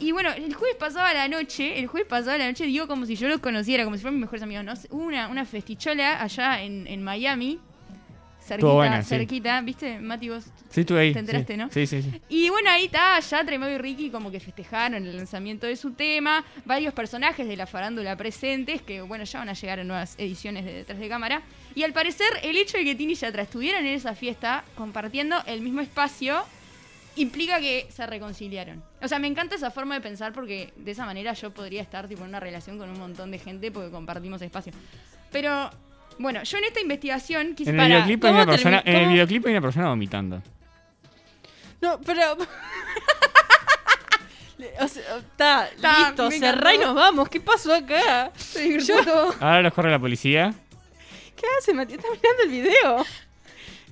[0.00, 2.88] Y bueno, el jueves pasado a la noche, el jueves pasado a la noche digo
[2.88, 4.72] como si yo los conociera, como si fueran mis mejores amigos, ¿no?
[4.90, 7.58] Hubo una, una festichola allá en, en Miami.
[8.42, 9.10] Cerquita, buena, sí.
[9.10, 10.00] cerquita, ¿viste?
[10.00, 11.12] Mati, vos Sí, estuve ahí.
[11.12, 11.56] Te enteraste, sí.
[11.58, 11.70] ¿no?
[11.70, 12.22] Sí, sí, sí.
[12.30, 15.92] y bueno, ahí está, ya Tremeo y Ricky como que festejaron el lanzamiento de su
[15.92, 16.42] tema.
[16.64, 20.64] Varios personajes de la farándula presentes, que bueno, ya van a llegar en nuevas ediciones
[20.64, 21.42] de Detrás de Cámara.
[21.74, 25.36] Y al parecer, el hecho de que Tini y Yatra estuvieran en esa fiesta, compartiendo
[25.46, 26.42] el mismo espacio,
[27.20, 28.82] implica que se reconciliaron.
[29.02, 32.08] O sea, me encanta esa forma de pensar porque de esa manera yo podría estar
[32.08, 34.72] tipo, en una relación con un montón de gente porque compartimos espacio.
[35.30, 35.70] Pero,
[36.18, 37.70] bueno, yo en esta investigación quise...
[37.70, 40.42] En el, Para, videoclip hay una ¿cómo persona, en el videoclip hay una persona vomitando.
[41.80, 42.32] No, pero.
[44.80, 45.68] o sea, está,
[46.06, 47.28] listo, cerrá y nos vamos.
[47.28, 48.32] ¿Qué pasó acá?
[48.86, 50.54] Yo- Ahora los corre la policía.
[51.36, 51.94] ¿Qué hace, Mati?
[51.94, 53.06] ¿Está mirando el video?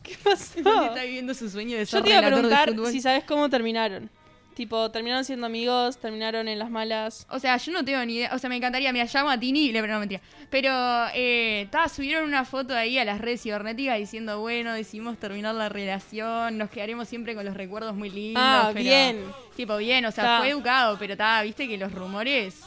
[0.08, 0.58] ¿Qué pasó?
[0.58, 4.10] Está viviendo su sueño de ser Yo te iba a preguntar si sabes cómo terminaron.
[4.58, 7.28] Tipo, terminaron siendo amigos, terminaron en las malas.
[7.30, 8.34] O sea, yo no tengo ni idea.
[8.34, 8.92] O sea, me encantaría.
[8.92, 10.20] Mira, llamo a Tini y le no, mentira.
[10.50, 10.72] Pero,
[11.14, 15.68] eh, ta, subieron una foto ahí a las redes cibernéticas diciendo, bueno, decidimos terminar la
[15.68, 18.42] relación, nos quedaremos siempre con los recuerdos muy lindos.
[18.44, 19.24] Ah, pero- bien.
[19.54, 20.38] Tipo, bien, o sea, Ta.
[20.40, 22.60] fue educado, pero ta, viste que los rumores.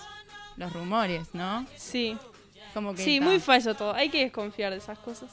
[0.55, 1.65] Los rumores, ¿no?
[1.75, 2.15] Sí.
[2.73, 3.03] Como que.
[3.03, 3.25] Sí, ta.
[3.25, 3.93] muy falso todo.
[3.93, 5.29] Hay que desconfiar de esas cosas.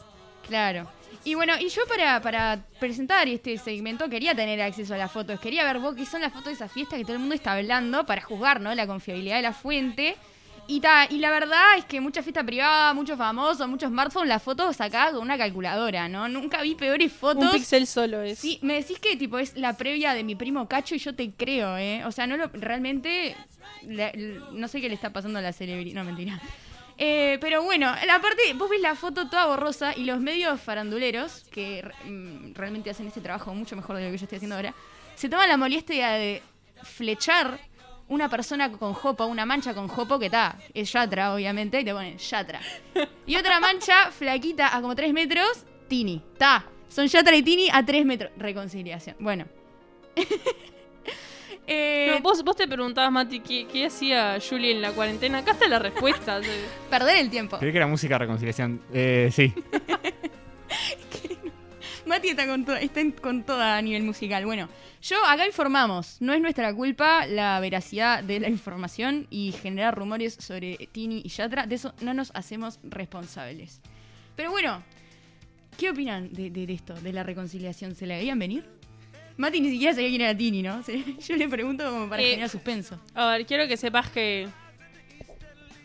[0.49, 0.91] Claro.
[1.29, 5.39] Y bueno, y yo para, para presentar este segmento quería tener acceso a las fotos.
[5.39, 7.53] Quería ver vos qué son las fotos de esa fiesta que todo el mundo está
[7.53, 8.75] hablando para juzgar, ¿no?
[8.75, 10.17] La confiabilidad de la fuente.
[10.69, 14.43] Y, ta, y la verdad es que mucha fiesta privada, muchos famosos, muchos smartphones, las
[14.43, 16.31] fotos sacadas con una calculadora, ¿no?
[16.31, 17.53] Nunca vi peores Un fotos.
[17.53, 18.39] pixel solo es.
[18.39, 21.31] Sí, me decís que tipo es la previa de mi primo Cacho y yo te
[21.31, 22.07] creo, ¿eh?
[22.07, 23.37] O sea, no lo, realmente
[24.53, 26.41] no sé qué le está pasando a la celebridad, no mentira.
[27.01, 31.45] Eh, pero bueno, la parte, vos ves la foto toda borrosa y los medios faranduleros,
[31.51, 34.75] que mm, realmente hacen este trabajo mucho mejor de lo que yo estoy haciendo ahora,
[35.15, 36.43] se toman la molestia de
[36.83, 37.61] flechar
[38.09, 41.93] una persona con jopo, una mancha con jopo que está, es Yatra, obviamente, y te
[41.93, 42.61] ponen Yatra.
[43.27, 46.23] Y otra mancha flaquita a como 3 metros, Tini.
[46.37, 46.65] Ta.
[46.89, 48.33] Son Yatra y Tini a 3 metros.
[48.37, 49.17] Reconciliación.
[49.21, 49.47] Bueno.
[52.23, 55.39] Vos, vos te preguntabas, Mati, ¿qué, qué hacía Julie en la cuarentena?
[55.39, 56.43] Acá está la respuesta.
[56.43, 56.49] sí.
[56.91, 57.59] perder el tiempo.
[57.59, 58.81] Creí que era música de reconciliación.
[58.93, 59.53] Eh, sí.
[62.07, 64.45] Mati está con, to- está en- con toda a nivel musical.
[64.47, 64.69] Bueno,
[65.03, 66.17] yo acá informamos.
[66.21, 71.29] No es nuestra culpa la veracidad de la información y generar rumores sobre Tini y
[71.29, 71.67] Yatra.
[71.67, 73.81] De eso no nos hacemos responsables.
[74.37, 74.83] Pero bueno,
[75.77, 77.95] ¿qué opinan de, de- de esto, de la reconciliación?
[77.95, 78.65] ¿Se la veían venir?
[79.39, 80.83] Mati ni siquiera sabía quién era Tini, ¿no?
[81.27, 82.99] Yo le pregunto como para Eh, generar suspenso.
[83.15, 84.49] A ver, quiero que sepas que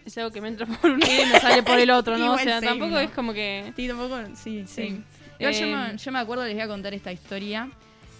[0.06, 2.34] es algo que me entra por un oído y me sale por el otro, ¿no?
[2.34, 2.99] o sea, same, tampoco ¿no?
[2.99, 3.72] es como que...
[3.76, 5.01] Sí, tampoco, sí, Sí.
[5.39, 7.70] yo, Eh, me, yo me acuerdo, les voy a contar esta historia.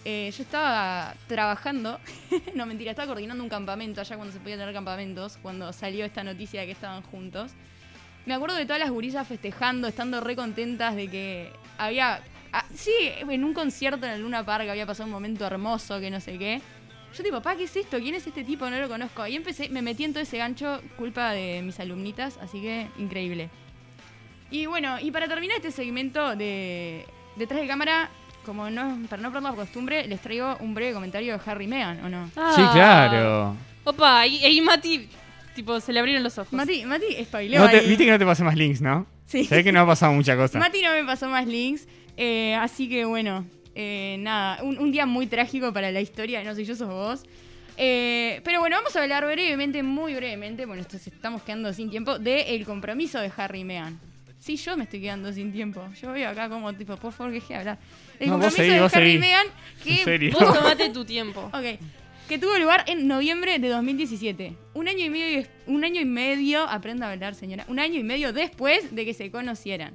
[0.06, 2.00] Eh, yo estaba trabajando,
[2.56, 6.24] no mentira, estaba coordinando un campamento allá cuando se podía tener campamentos, cuando salió esta
[6.24, 7.52] noticia de que estaban juntos.
[8.26, 12.22] Me acuerdo de todas las gurisas festejando, estando re contentas de que había.
[12.54, 12.92] Ah, sí,
[13.28, 16.38] en un concierto en el Luna Park había pasado un momento hermoso, que no sé
[16.38, 16.62] qué.
[17.18, 18.00] Yo tipo, pa, ¿qué es esto?
[18.00, 18.68] ¿Quién es este tipo?
[18.70, 19.28] No lo conozco.
[19.28, 23.50] Y empecé, me metí en todo ese gancho culpa de mis alumnitas, así que increíble.
[24.50, 28.10] Y bueno, y para terminar este segmento de detrás de cámara,
[28.46, 31.68] como no, para no perder la costumbre, les traigo un breve comentario de Harry y
[31.68, 32.28] Meghan, ¿o no?
[32.28, 32.70] Sí, Ah.
[32.74, 33.56] claro.
[33.84, 35.08] Opa, ahí, ahí Mati,
[35.56, 36.54] tipo, se le abrieron los ojos.
[36.54, 37.82] Mati, Mati spoileó No te-.
[37.82, 39.06] Viste que no te pasé más links, ¿no?
[39.26, 39.48] Sí.
[39.50, 40.60] Ve que no ha pasado mucha cosa.
[40.60, 41.88] Mati no me pasó más links,
[42.18, 43.46] eh, así que bueno,
[43.76, 47.24] eh, nada, un, un día muy trágico para la historia, no sé, yo sos vos.
[47.78, 52.20] Eh, pero bueno, vamos a hablar brevemente, muy brevemente, bueno, esto- estamos quedando sin tiempo,
[52.20, 54.00] de el compromiso de Harry y Meghan.
[54.40, 55.82] Sí, yo me estoy quedando sin tiempo.
[56.02, 57.80] Yo veo acá como tipo, por favor, deje de hablar.
[58.20, 59.18] El No, compromiso seguí, de Harry y seguí.
[59.20, 60.34] Meghan En que serio.
[60.34, 61.50] Vos tomate tu tiempo.
[61.54, 61.80] Ok.
[62.28, 64.54] Que tuvo lugar en noviembre de 2017.
[64.74, 67.66] Un año y medio, un año y medio, aprenda a hablar, señora.
[67.68, 69.94] Un año y medio después de que se conocieran.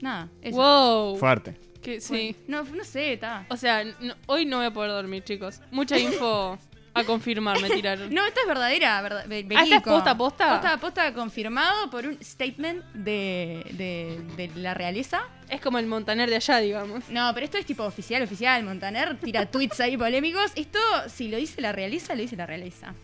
[0.00, 0.56] Nada, eso.
[0.56, 1.16] Wow.
[1.16, 1.56] Fuerte.
[1.82, 2.36] Que, sí.
[2.46, 3.46] No, no sé, está.
[3.48, 5.60] O sea, no- hoy no voy a poder dormir, chicos.
[5.70, 6.58] Mucha info
[6.94, 8.12] a confirmar me tiraron.
[8.12, 9.90] No, esta es verdadera, verdad, ve- Ah, ¿esta es verídico.
[9.90, 10.48] posta, posta?
[10.60, 15.22] Posta, posta confirmado por un statement de, de, de la realeza.
[15.48, 17.08] Es como el Montaner de allá, digamos.
[17.08, 18.62] No, pero esto es tipo oficial, oficial.
[18.64, 20.52] Montaner tira tweets ahí polémicos.
[20.56, 20.78] Esto,
[21.08, 22.94] si lo dice la realeza, lo dice la realeza.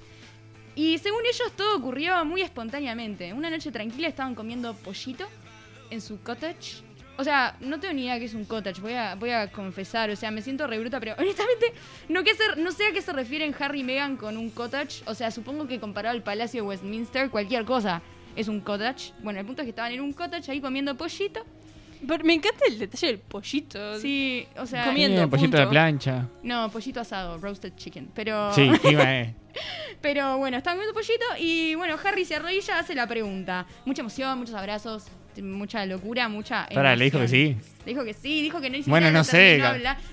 [0.74, 3.32] Y según ellos, todo ocurrió muy espontáneamente.
[3.32, 5.26] Una noche tranquila estaban comiendo pollito
[5.90, 6.82] en su cottage.
[7.18, 10.10] O sea, no tengo ni idea qué es un cottage, voy a, voy a confesar.
[10.10, 11.72] O sea, me siento re bruta, pero honestamente
[12.08, 15.02] no, qué se- no sé a qué se refieren Harry y Meghan con un cottage.
[15.06, 18.02] O sea, supongo que comparado al Palacio de Westminster, cualquier cosa
[18.36, 19.12] es un cottage.
[19.22, 21.44] Bueno, el punto es que estaban en un cottage ahí comiendo pollito.
[22.06, 23.98] Pero me encanta el detalle del pollito.
[23.98, 25.22] Sí, o sea, Comiendo.
[25.30, 25.56] Pollito punto.
[25.56, 26.28] de la plancha.
[26.42, 28.10] No, pollito asado, roasted chicken.
[28.14, 29.34] Pero, Sí, iba, eh.
[30.02, 33.64] pero bueno, estaban comiendo pollito y bueno, Harry se arrodilla, hace la pregunta.
[33.86, 35.06] Mucha emoción, muchos abrazos,
[35.42, 37.56] mucha locura, mucha Pará, le dijo que sí.
[37.84, 39.62] Le dijo que sí, dijo que no hiciste Bueno, no sé.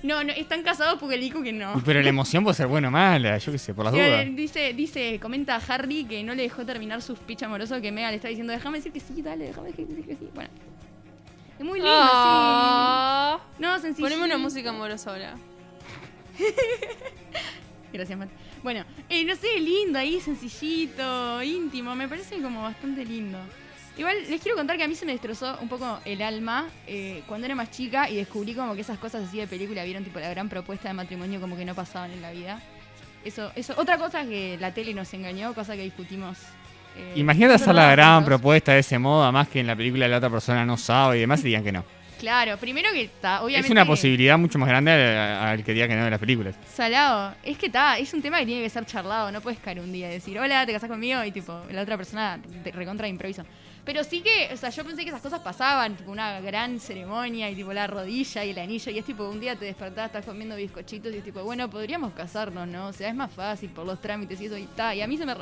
[0.02, 1.82] No, no, están casados porque le dijo que no.
[1.84, 4.26] Pero la emoción puede ser buena o mala, yo qué sé, por las Y, dudas.
[4.36, 8.10] dice, dice, comenta a Harry que no le dejó terminar su speech amoroso que Mega
[8.10, 10.28] le está diciendo, déjame decir que sí, dale, déjame decir que sí.
[10.34, 10.50] Bueno.
[11.58, 13.38] Es muy lindo, Ah.
[13.56, 13.62] sí.
[13.62, 14.06] No, sencillo.
[14.08, 15.34] Poneme una música amorosa ahora.
[17.92, 18.32] Gracias, Mati.
[18.62, 23.38] Bueno, eh, no sé, lindo ahí, sencillito, íntimo, me parece como bastante lindo.
[23.96, 27.22] Igual les quiero contar que a mí se me destrozó un poco el alma eh,
[27.28, 30.18] cuando era más chica y descubrí como que esas cosas así de película vieron tipo
[30.18, 32.60] la gran propuesta de matrimonio como que no pasaban en la vida.
[33.24, 36.38] Eso, eso, otra cosa es que la tele nos engañó, cosa que discutimos.
[36.96, 40.08] eh, Imagínate hacer la ¿verdad, gran propuesta de ese modo, además que en la película
[40.08, 41.84] la otra persona no sabe y demás, y digan que no.
[42.18, 43.66] Claro, primero que está, obviamente.
[43.66, 46.54] Es una posibilidad mucho más grande al, al que diga que no de las películas.
[46.72, 49.80] Salado, es que está, es un tema que tiene que ser charlado, no puedes caer
[49.80, 53.04] un día y decir, hola, te casás conmigo y tipo, la otra persona te recontra
[53.04, 53.44] de improviso.
[53.84, 57.50] Pero sí que, o sea, yo pensé que esas cosas pasaban, tipo una gran ceremonia
[57.50, 60.24] y tipo la rodilla y el anillo y es tipo un día te despertás, estás
[60.24, 62.88] comiendo bizcochitos y es tipo, bueno, podríamos casarnos, ¿no?
[62.88, 64.94] O sea, es más fácil por los trámites y eso y está.
[64.94, 65.34] Y a mí se me,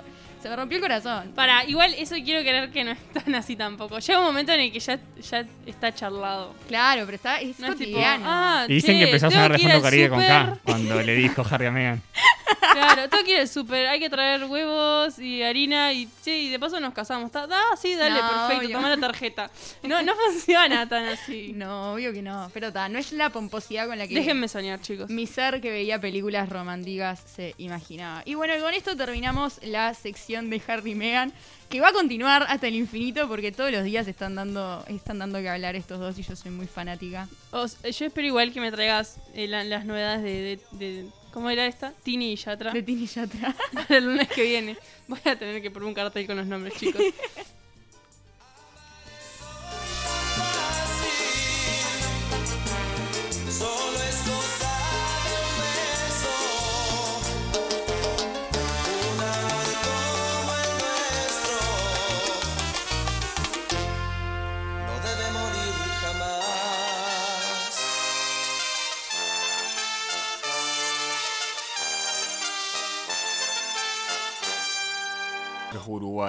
[0.43, 1.32] se me rompió el corazón.
[1.36, 4.01] Para, igual eso quiero creer que no es tan así tampoco.
[4.01, 6.55] Llega un momento en el que ya, ya está charlado.
[6.66, 9.53] Claro, pero está, es No es tipo, ah, Y dicen che, que empezó a sonar
[9.53, 12.03] al Caribe con K, cuando le dijo Harry a Meghan.
[12.72, 16.59] Claro, que ir al súper, hay que traer huevos y harina y sí, y de
[16.59, 17.26] paso nos casamos.
[17.26, 17.47] ¿Está?
[17.51, 18.76] Ah, sí, dale, No, perfecto, obvio.
[18.76, 19.51] toma la tarjeta.
[19.83, 21.53] No, no funciona tan así.
[21.55, 24.14] No, obvio que no, pero está, no es la pomposidad con la que...
[24.14, 25.11] Déjenme soñar, chicos.
[25.11, 28.22] Mi ser que veía películas románticas se imaginaba.
[28.24, 31.33] Y bueno, con esto terminamos la sección de Harry y Meghan,
[31.68, 35.41] que va a continuar hasta el infinito porque todos los días están dando, están dando
[35.41, 37.28] que hablar estos dos y yo soy muy fanática.
[37.51, 41.49] Os- yo espero igual que me traigas eh, la- las novedades de, de- de- ¿Cómo
[41.49, 41.95] era esta?
[42.03, 42.72] Tini y Yatra.
[42.72, 43.57] De Tini Yatra.
[43.72, 44.76] Para el lunes que viene.
[45.09, 47.01] Voy a tener que poner un cartel con los nombres, chicos.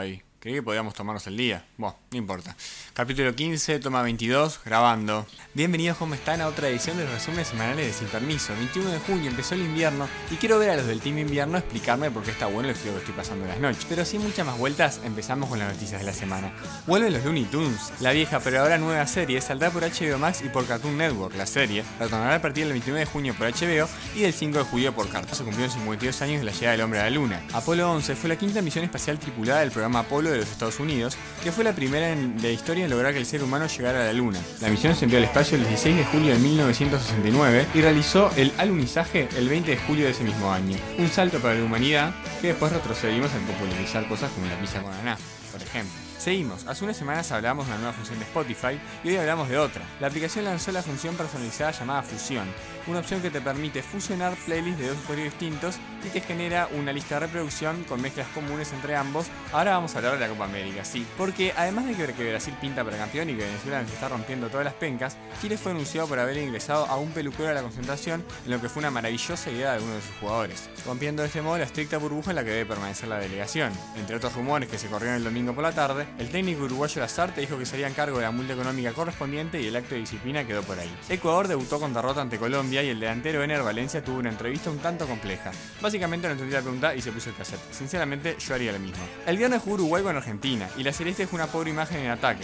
[0.03, 0.32] Los Uruguay.
[0.43, 1.63] Creí que podíamos tomarnos el día.
[1.77, 2.53] Bueno, no importa.
[2.91, 5.25] Capítulo 15, toma 22, grabando.
[5.53, 6.41] Bienvenidos, ¿cómo están?
[6.41, 8.53] A otra edición de los resúmenes semanales de Sin Permiso.
[8.53, 12.11] 21 de junio empezó el invierno y quiero ver a los del Team Invierno explicarme
[12.11, 13.85] por qué está bueno el frío que estoy pasando en las noches.
[13.87, 16.51] Pero sin muchas más vueltas, empezamos con las noticias de la semana.
[16.87, 17.93] Vuelven los Looney Tunes.
[18.01, 21.37] La vieja pero ahora nueva serie saldrá por HBO Max y por Cartoon Network.
[21.37, 24.63] La serie retornará a partir del 29 de junio por HBO y del 5 de
[24.65, 25.37] julio por Cartoon.
[25.37, 27.41] Se cumplieron 52 años de la llegada del hombre a la luna.
[27.53, 31.17] Apolo 11 fue la quinta misión espacial tripulada del programa Apolo de los Estados Unidos,
[31.43, 34.05] que fue la primera en la historia en lograr que el ser humano llegara a
[34.05, 34.39] la Luna.
[34.61, 38.51] La misión se envió al espacio el 16 de julio de 1969 y realizó el
[38.57, 40.77] alunizaje el 20 de julio de ese mismo año.
[40.97, 44.91] Un salto para la humanidad que después retrocedimos al popularizar cosas como la pizza con
[44.93, 45.17] ananá,
[45.51, 45.93] por ejemplo.
[46.23, 49.57] Seguimos, hace unas semanas hablamos de una nueva función de Spotify y hoy hablamos de
[49.57, 49.83] otra.
[49.99, 52.47] La aplicación lanzó la función personalizada llamada Fusión,
[52.87, 55.75] una opción que te permite fusionar playlists de dos usuarios distintos
[56.05, 59.27] y te genera una lista de reproducción con mezclas comunes entre ambos.
[59.51, 62.83] Ahora vamos a hablar de la Copa América, sí, porque además de que Brasil pinta
[62.83, 66.19] para campeón y que Venezuela se está rompiendo todas las pencas, Chile fue anunciado por
[66.19, 69.73] haber ingresado a un peluquero a la concentración en lo que fue una maravillosa idea
[69.73, 72.51] de uno de sus jugadores, rompiendo de este modo la estricta burbuja en la que
[72.51, 73.71] debe permanecer la delegación.
[73.95, 77.41] Entre otros rumores que se corrieron el domingo por la tarde, el técnico uruguayo Lazarte
[77.41, 80.45] dijo que sería en cargo de la multa económica correspondiente y el acto de disciplina
[80.45, 80.93] quedó por ahí.
[81.09, 84.79] Ecuador debutó con derrota ante Colombia y el delantero Ener Valencia tuvo una entrevista un
[84.79, 85.51] tanto compleja.
[85.81, 87.59] Básicamente no entendí la pregunta y se puso el cassette.
[87.71, 89.03] Sinceramente, yo haría lo mismo.
[89.27, 92.43] El viernes jugó Uruguay con Argentina y la Celeste fue una pobre imagen en ataque.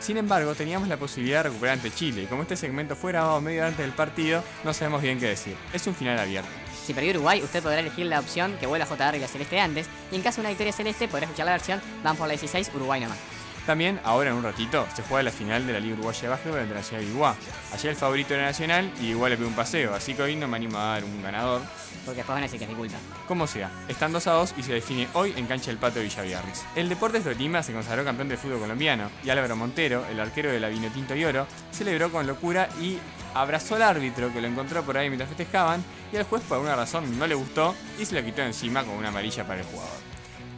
[0.00, 3.40] Sin embargo, teníamos la posibilidad de recuperar ante Chile y como este segmento fue grabado
[3.40, 5.54] medio antes del partido, no sabemos bien qué decir.
[5.72, 6.50] Es un final abierto.
[6.84, 9.60] Si perdió Uruguay, usted podrá elegir la opción que vuelva a JR y la Celeste
[9.60, 12.32] antes, y en caso de una victoria celeste podrá escuchar la versión Van por la
[12.32, 13.18] 16 Uruguay nomás.
[13.66, 16.58] También, ahora en un ratito, se juega la final de la Liga Uruguaya de Básquetbol
[16.58, 17.36] entre Nacional y Iguá.
[17.72, 20.48] Ayer el favorito era Nacional y igual le pegó un paseo, así que hoy no
[20.48, 21.62] me animo a dar un ganador.
[22.04, 22.96] Porque después van a decir que es mi culpa.
[23.28, 26.06] Como sea, están 2 a 2 y se define hoy en cancha del Pato de
[26.06, 26.64] Villaviarris.
[26.74, 30.58] El Deportes Tolima se consagró campeón del fútbol colombiano y Álvaro Montero, el arquero de
[30.58, 32.98] la Vinotinto y Oro, celebró con locura y
[33.34, 36.74] abrazó al árbitro que lo encontró por ahí mientras festejaban y al juez por alguna
[36.74, 40.11] razón no le gustó y se lo quitó encima con una amarilla para el jugador.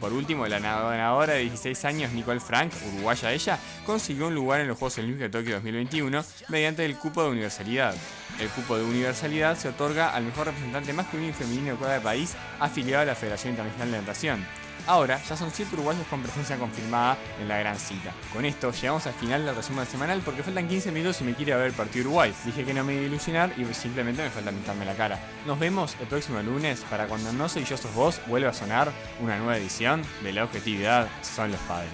[0.05, 4.67] Por último, la nadadora de 16 años Nicole Frank, uruguaya ella, consiguió un lugar en
[4.67, 7.95] los Juegos Olímpicos de Tokio 2021 mediante el cupo de universalidad.
[8.39, 12.35] El cupo de universalidad se otorga al mejor representante masculino y femenino de cada país
[12.59, 14.64] afiliado a la Federación Internacional de Natación.
[14.87, 18.13] Ahora ya son 7 uruguayos con presencia confirmada en la gran cita.
[18.31, 21.55] Con esto llegamos al final del resumen semanal porque faltan 15 minutos y me quiere
[21.55, 22.33] ver el partido Uruguay.
[22.45, 25.19] Dije que no me iba a ilusionar y simplemente me falta pintarme la cara.
[25.45, 28.91] Nos vemos el próximo lunes para cuando No Soy Yo Sos Vos vuelva a sonar
[29.21, 31.91] una nueva edición de La Objetividad Son los Padres.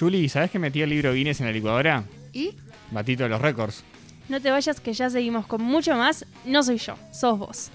[0.00, 2.04] Julie, ¿sabes que metí el libro Guinness en la licuadora?
[2.32, 2.54] ¿Y?
[2.90, 3.84] Batito de los récords.
[4.30, 6.24] No te vayas que ya seguimos con mucho más.
[6.46, 7.70] No soy yo, sos vos.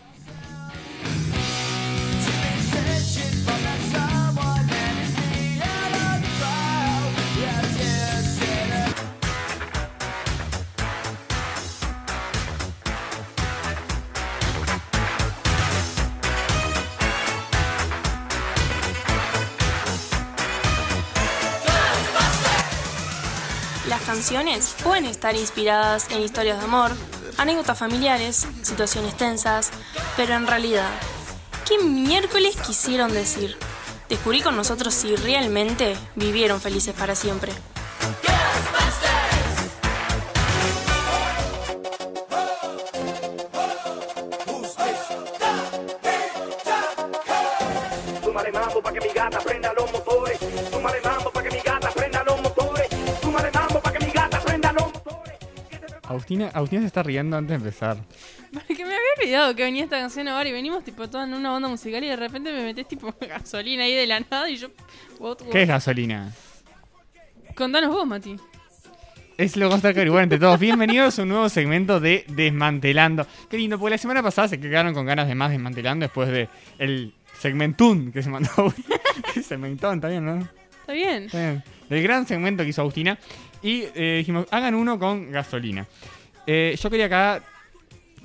[24.82, 26.92] Pueden estar inspiradas en historias de amor,
[27.38, 29.70] anécdotas familiares, situaciones tensas,
[30.18, 30.90] pero en realidad,
[31.68, 33.56] ¿qué miércoles quisieron decir?
[34.10, 37.52] Descubrí con nosotros si realmente vivieron felices para siempre.
[56.26, 57.98] Agustina, Agustina se está riendo antes de empezar.
[58.52, 61.54] Porque me había olvidado que venía esta canción ahora y venimos tipo todos en una
[61.54, 64.70] onda musical y de repente me metés tipo gasolina ahí de la nada y yo...
[65.20, 65.52] what, what?
[65.52, 66.32] ¿Qué es gasolina?
[67.54, 68.38] Contanos vos, Mati.
[69.38, 70.60] Es lo que vamos a estar igual entre todos.
[70.60, 73.28] Bienvenidos a un nuevo segmento de Desmantelando.
[73.48, 76.50] Qué lindo, porque la semana pasada se quedaron con ganas de más Desmantelando después de
[76.80, 78.50] el segmentún que se mandó.
[79.48, 80.40] segmentón, está bien, ¿no?
[80.82, 81.24] ¿Está bien?
[81.26, 81.64] Está bien.
[81.88, 83.20] Del gran segmento que hizo Agustina.
[83.62, 85.88] Y eh, dijimos, hagan uno con gasolina.
[86.48, 87.42] Eh, yo quería acá,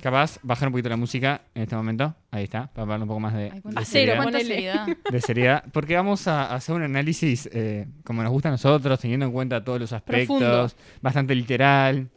[0.01, 2.15] capaz, bajar un poquito la música en este momento.
[2.31, 4.87] Ahí está, para hablar un poco más de, Ay, de cuánta, seriedad.
[5.11, 9.25] de seriedad, porque vamos a hacer un análisis eh, como nos gusta a nosotros, teniendo
[9.25, 10.71] en cuenta todos los aspectos, Profundo.
[11.01, 12.09] bastante literal,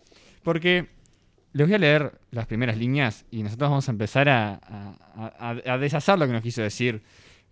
[0.43, 0.89] porque
[1.53, 5.33] les voy a leer las primeras líneas y nosotros vamos a empezar a, a-
[5.67, 7.03] a- a deshacer lo que nos quiso decir.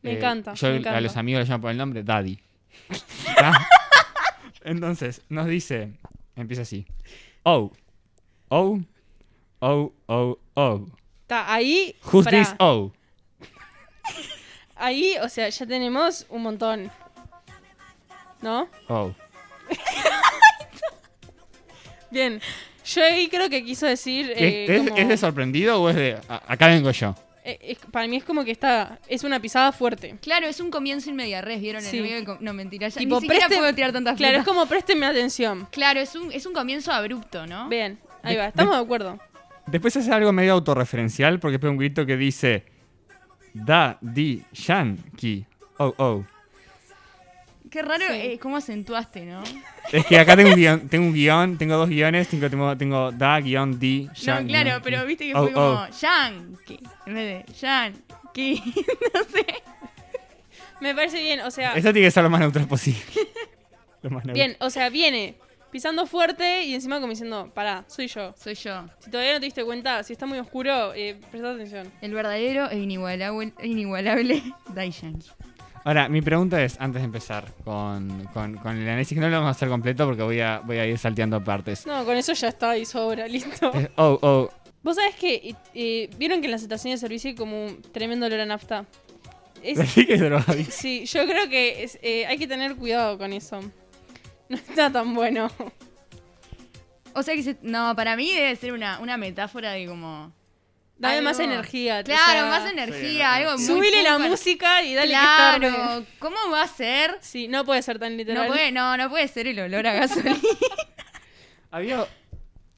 [0.03, 2.39] Me encanta, Yo me a los amigos les llamo por el nombre Daddy.
[4.65, 5.93] Entonces, nos dice,
[6.37, 6.87] empieza así.
[7.45, 7.73] Oh,
[8.53, 8.79] oh,
[9.61, 10.87] oh, oh, oh.
[11.23, 11.97] Está ahí.
[12.13, 12.39] Who's pará.
[12.39, 12.93] this oh?
[14.77, 16.91] Ahí, o sea, ya tenemos un montón.
[18.43, 18.69] ¿No?
[18.89, 19.13] Oh.
[22.11, 22.41] Bien.
[22.85, 24.33] Yo ahí creo que quiso decir.
[24.37, 27.15] eh, ¿Es, como- es de sorprendido o es de a- acá vengo yo?
[27.45, 28.99] eh, es- para mí es como que está.
[29.09, 30.17] Es una pisada fuerte.
[30.21, 31.81] Claro, es un comienzo en media res, ¿vieron?
[31.83, 31.99] Sí.
[31.99, 34.67] el medio No, mentira, ya Tipo, ni siquiera preste- puedo tirar tantas Claro, es como
[34.67, 35.67] présteme atención.
[35.71, 37.69] Claro, es un, es un comienzo abrupto, ¿no?
[37.69, 39.19] Bien, ahí va, estamos de- de acuerdo.
[39.67, 42.65] Después hace algo medio autorreferencial porque pone un grito que dice
[43.55, 45.45] Da di Yankee.
[45.79, 46.25] Oh, oh.
[47.71, 48.13] Qué raro Sí.
[48.15, 49.43] eh, cómo acentuaste, ¿no?
[49.93, 53.13] Es que acá tengo un guion, tengo, un guion, tengo dos guiones, tengo, tengo, tengo
[53.13, 54.49] da guion di No, Yankee.
[54.53, 55.87] claro, pero viste que Oh, fue como oh.
[55.89, 58.63] Yankee, en vez de Yankee.
[59.15, 59.47] no sé.
[60.81, 61.73] Me parece bien, o sea.
[61.75, 63.01] Eso tiene que ser lo más neutral posible.
[64.03, 64.35] Lo más neutral.
[64.49, 65.37] Bien, o sea, viene
[65.73, 68.33] pisando fuerte y encima como diciendo, pará, soy yo.
[68.37, 68.85] Soy yo.
[69.01, 71.91] Si todavía no te diste cuenta, si está muy oscuro, eh, presta atención.
[72.01, 74.41] El verdadero e inigualable, inigualable
[74.73, 75.31] Dai Yankee.
[75.85, 79.37] Ahora, mi pregunta es, antes de empezar con, con, con el análisis, que no lo
[79.39, 81.85] vamos a hacer completo porque voy a, voy a ir salteando partes.
[81.87, 83.73] No, con eso ya está y sobra, listo.
[83.75, 84.49] Eh, oh, oh.
[84.85, 87.83] Vos sabés que eh, eh, vieron que en las estaciones de servicio hay como un
[87.83, 88.85] tremendo olor a nafta.
[89.63, 89.79] Es-
[90.71, 93.61] sí, yo creo que es, eh, hay que tener cuidado con eso.
[94.53, 95.51] No está tan bueno.
[97.15, 100.31] O sea que se- no, para mí debe ser una, una metáfora de como.
[100.99, 102.05] Dame algo- más energía.
[102.05, 103.65] Claro, o sea, más energía, algo muy.
[103.67, 105.69] Subile la música y dale que estorbe.
[105.71, 107.17] Claro, ¿cómo va a ser?
[107.23, 108.47] Sí, no puede ser tan literal.
[108.47, 110.37] No puede, no, no puede ser el olor a gasolina.
[111.71, 112.07] Había.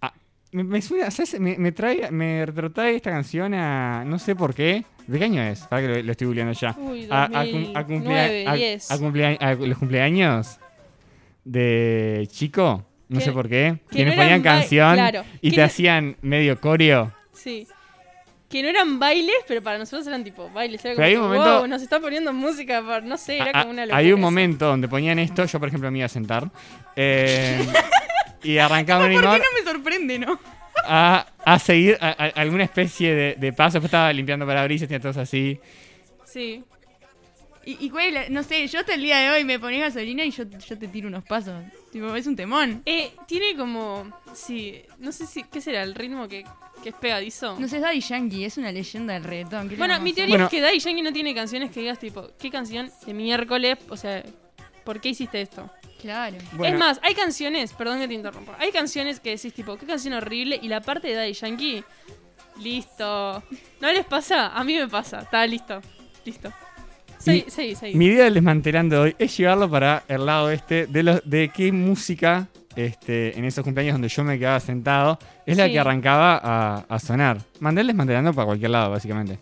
[0.01, 0.13] ah,
[0.53, 1.39] me, me suena, ¿sabes?
[1.41, 4.05] Me, me trae, me retrotrae esta canción a.
[4.05, 4.85] No sé por qué.
[5.07, 5.61] ¿De qué año es?
[5.67, 6.75] Para que lo, lo estoy googleando ya.
[6.79, 8.91] Uy, a, a cum- a 2009, cumplea- a- 10.
[8.91, 10.59] a cumplea- a los cumpleaños
[11.45, 12.85] de chico.
[13.09, 13.79] No Que- sé por qué.
[13.91, 17.13] que Que no ponían canción claro, y te no- hacían medio coreo.
[17.33, 17.67] Sí.
[18.49, 20.85] Que no eran bailes, pero para nosotros eran tipo bailes.
[20.85, 22.81] Era como hay un momento- wow, nos está poniendo música.
[23.03, 23.99] no sé, era como una locura.
[23.99, 26.51] Hay un momento donde ponían esto, yo por ejemplo me iba a sentar.
[26.97, 27.67] eh,
[28.43, 30.39] y arrancaba un ¿Por qué no me sorprende, no?
[30.87, 33.75] a, a seguir a- alguna especie de, de paso.
[33.75, 35.59] Después estaba limpiando parabrisas, tenía todos así.
[36.25, 36.63] Sí.
[37.67, 39.81] ¿Y, y cuál es la- No sé, yo hasta el día de hoy me ponés
[39.81, 41.65] gasolina y yo, yo te tiro unos pasos.
[41.93, 42.83] Tipo, es un temón.
[42.87, 44.05] Eh, tiene como.
[44.35, 45.45] Sí, no sé si.
[45.45, 45.83] ¿Qué será?
[45.83, 46.45] ¿El ritmo que,
[46.83, 47.59] que es pegadizo?
[47.59, 49.69] No sé, es Daddy Yankee, es una leyenda del reggaetón.
[49.69, 50.45] ¿qué le Bueno, vamos mi a teoría Bueno.
[50.47, 53.79] es que Daddy Yankee no tiene canciones que digas tipo, ¿qué canción de miércoles?
[53.89, 54.23] O sea,
[54.85, 55.71] ¿por qué hiciste esto?
[56.01, 56.37] Claro.
[56.53, 59.87] Bueno, Es más, hay canciones, perdón que te interrumpa, hay canciones que decís tipo, qué
[59.87, 61.83] canción horrible y la parte de Daddy Yankee,
[62.61, 63.43] listo.
[63.81, 64.49] ¿No les pasa?
[64.49, 65.81] A mí me pasa, está listo,
[66.25, 66.53] listo.
[67.25, 67.95] Sí, Mi- sí, sí.
[67.95, 71.73] Mi idea del desmantelando hoy es llevarlo para el lado este de, los, de qué
[71.73, 75.73] música este, en esos cumpleaños donde yo me quedaba sentado es la Sí.
[75.73, 77.39] que arrancaba a, a sonar.
[77.61, 79.39] Mandé el desmantelando para cualquier lado, básicamente.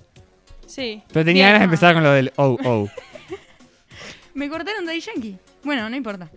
[0.66, 1.02] Sí.
[1.12, 1.46] Pero tenía Bien.
[1.46, 2.88] ganas de empezar con lo del oh, oh.
[4.34, 5.36] Me cortaron Daddy Yankee.
[5.64, 6.30] Bueno, no importa.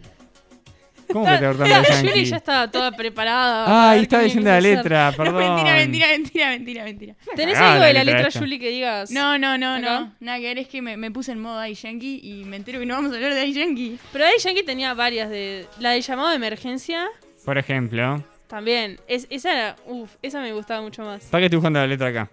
[1.12, 2.26] ¿Cómo que te cortaron Ya, la Yuri Yankee?
[2.26, 3.66] ya estaba toda preparada.
[3.66, 5.36] para Ay, ver estaba diciendo la letra, No, perdón.
[5.56, 7.16] mentira, mentira, mentira, mentira, mentira.
[7.36, 8.30] ¿Tenés algo de la letra.
[8.40, 9.12] Juli, que digas?
[9.12, 10.00] No, no, no, ¿Acá?
[10.00, 10.14] no.
[10.20, 12.80] Nada que ver, es que me, me puse en modo Daddy Yankee y me entero
[12.80, 13.98] que no vamos a hablar de Daddy Yankee.
[14.12, 15.68] Pero Daddy Yankee tenía varias de...
[15.80, 17.08] La de llamado de emergencia,
[17.46, 18.24] Por ejemplo.
[18.48, 19.00] también.
[19.08, 19.76] Es, esa era...
[19.86, 21.24] Uf, esa me gustaba mucho más.
[21.26, 22.30] ¿Para qué estoy buscando la letra acá?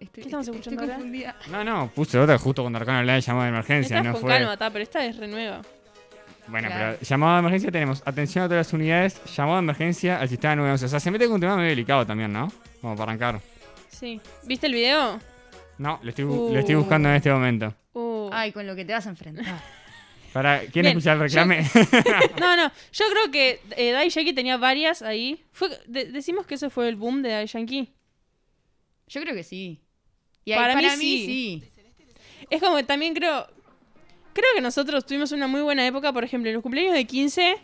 [0.00, 0.94] Estoy, ¿Qué estamos escuchando ahora?
[0.94, 1.36] confundida.
[1.50, 4.20] No, no, puse otra justo cuando Arcano hablaba de llamado de emergencia, Estás no con
[4.22, 4.30] fue.
[4.30, 5.60] calma, ta, pero esta es renueva.
[6.50, 6.96] Bueno, Claro.
[6.98, 10.56] pero llamado de emergencia tenemos atención a todas las unidades, llamado de emergencia al sistema
[10.56, 10.84] 911.
[10.86, 12.52] O sea, se mete con un tema medio delicado también, ¿no?
[12.80, 13.40] Como para arrancar.
[13.88, 14.20] Sí.
[14.44, 15.20] ¿Viste el video?
[15.78, 16.78] No, lo estoy, lo estoy Uh.
[16.80, 17.74] buscando en este momento.
[17.92, 18.30] Uh.
[18.32, 19.44] Ay, con lo que te vas a enfrentar.
[20.32, 21.66] Para, ¿quién Bien, escuchar el reclame?
[22.40, 22.70] No, no.
[22.92, 25.42] Yo creo que eh, Daddy Yankee tenía varias ahí.
[25.52, 27.92] Fue, de- decimos que ese fue el boom de Daddy Yankee.
[29.08, 29.80] Yo creo que sí.
[30.44, 31.26] Y ahí- para, mí mí, sí.
[31.26, 31.82] sí.
[32.48, 33.46] Es como que también creo.
[34.40, 37.56] Creo que nosotros tuvimos una muy buena época, por ejemplo, en los cumpleaños de 15.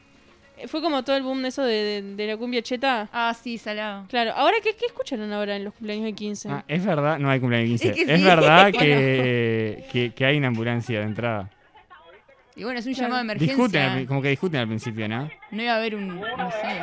[0.58, 3.08] eh, Fue como todo el boom de eso de, de- de la cumbia cheta.
[3.14, 4.04] Ah, sí, salado.
[4.08, 6.48] Claro, ahora, ¿qué, qué escucharon ahora en los cumpleaños de 15?
[6.50, 7.88] Ah, es verdad, no hay cumpleaños 15.
[7.88, 8.24] Es Es, que sí.
[8.24, 11.50] verdad que, que, que hay una ambulancia de entrada.
[12.56, 13.06] Y bueno, es un Claro.
[13.08, 13.54] llamado de emergencia.
[13.56, 15.30] Discuten, como que discuten al principio, ¿no?
[15.50, 16.20] No iba a haber un.
[16.20, 16.80] No sé.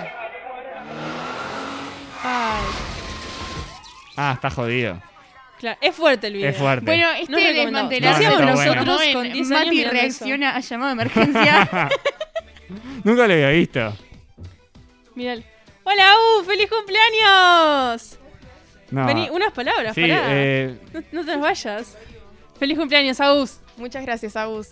[2.24, 2.64] Ay,
[4.16, 5.00] Ah, está jodido.
[5.64, 6.50] Claro, es fuerte el video.
[6.50, 6.86] Es fuerte.
[6.86, 7.90] Bueno, No es este recomendado.
[7.90, 8.22] desmantelar.
[8.22, 8.76] No, no bueno.
[8.76, 11.90] nosotros Como con en 10 años Mati reacciona a llamado de emergencia.
[13.04, 13.94] Nunca lo había visto.
[15.16, 15.36] Mirá.
[15.84, 16.06] ¡Hola,
[16.40, 16.44] U!
[16.46, 18.18] ¡Feliz cumpleaños!
[18.92, 19.06] No.
[19.06, 20.26] Vení, unas palabras, sí, pará.
[20.30, 21.98] eh, No, no te nos vayas.
[22.60, 23.60] Feliz cumpleaños, Agus.
[23.78, 24.70] Muchas gracias, Agus.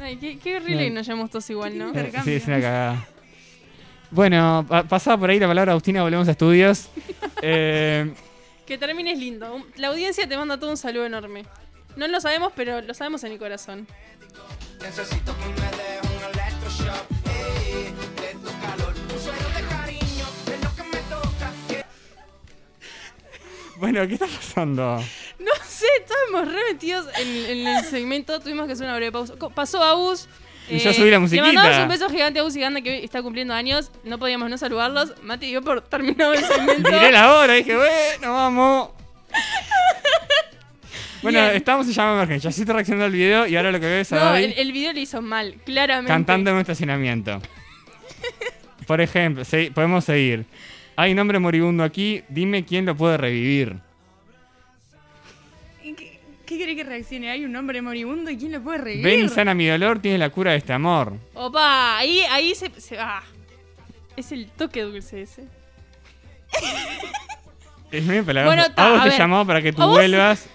[0.00, 1.92] Ay, qué, qué horrible que nos llamemos todos igual, ¿no?
[1.92, 3.06] eh, sí, es una cagada.
[4.10, 6.88] Bueno, pa- pasaba por ahí la palabra Agustina, volvemos a estudios.
[7.40, 8.12] Eh,
[8.68, 9.64] Que termines lindo.
[9.76, 11.46] La audiencia te manda todo un saludo enorme.
[11.96, 13.88] No lo sabemos, pero lo sabemos en el corazón.
[14.82, 20.76] Necesito que me des un electroshock, de tu calor, un suero de cariño, de lo
[20.76, 21.52] que me toca.
[23.78, 25.02] Bueno, ¿qué está pasando?
[25.38, 29.34] No sé, estábamos re metidos en, en el segmento, tuvimos que hacer una breve pausa.
[29.54, 30.28] Pasó Agus.
[30.70, 31.46] Y yo subí la musiquita.
[31.48, 33.90] Le mandamos un beso gigante a Agus Gigante que está cumpliendo años.
[34.04, 35.14] No podíamos no saludarlos.
[35.22, 36.90] Mati dio por terminado el segmento.
[36.90, 38.90] Miré la hora, dije, bueno, vamos.
[41.20, 41.56] Bueno, Bien.
[41.56, 42.50] estamos en llamada emergencia.
[42.50, 44.52] Así estoy reaccionando al video y ahora lo que veo es a No, David el,
[44.58, 46.08] el video le hizo mal, claramente.
[46.12, 47.42] cantando en un estacionamiento.
[48.86, 50.44] Por ejemplo, se- podemos seguir.
[50.94, 53.76] Hay un hombre moribundo aquí, dime quién lo puede revivir.
[56.48, 57.30] ¿Qué, querés que reaccione?
[57.30, 59.04] Hay un hombre moribundo y quién lo puede revivir.
[59.04, 61.12] Ven y sana mi dolor, tiene la cura de este amor.
[61.34, 63.22] Opa, ahí, ahí se, se- ah.
[64.16, 65.44] Es el toque dulce ese.
[67.90, 68.54] Es muy empalagoso.
[68.56, 69.12] Bueno, ta, Hago a ver.
[69.18, 70.48] llamado para que tú vuelvas.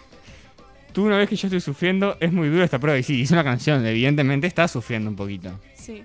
[0.93, 2.97] Tú una vez que yo estoy sufriendo, es muy dura esta prueba.
[2.99, 5.59] Y sí, hice una canción, evidentemente está sufriendo un poquito.
[5.75, 6.03] Sí.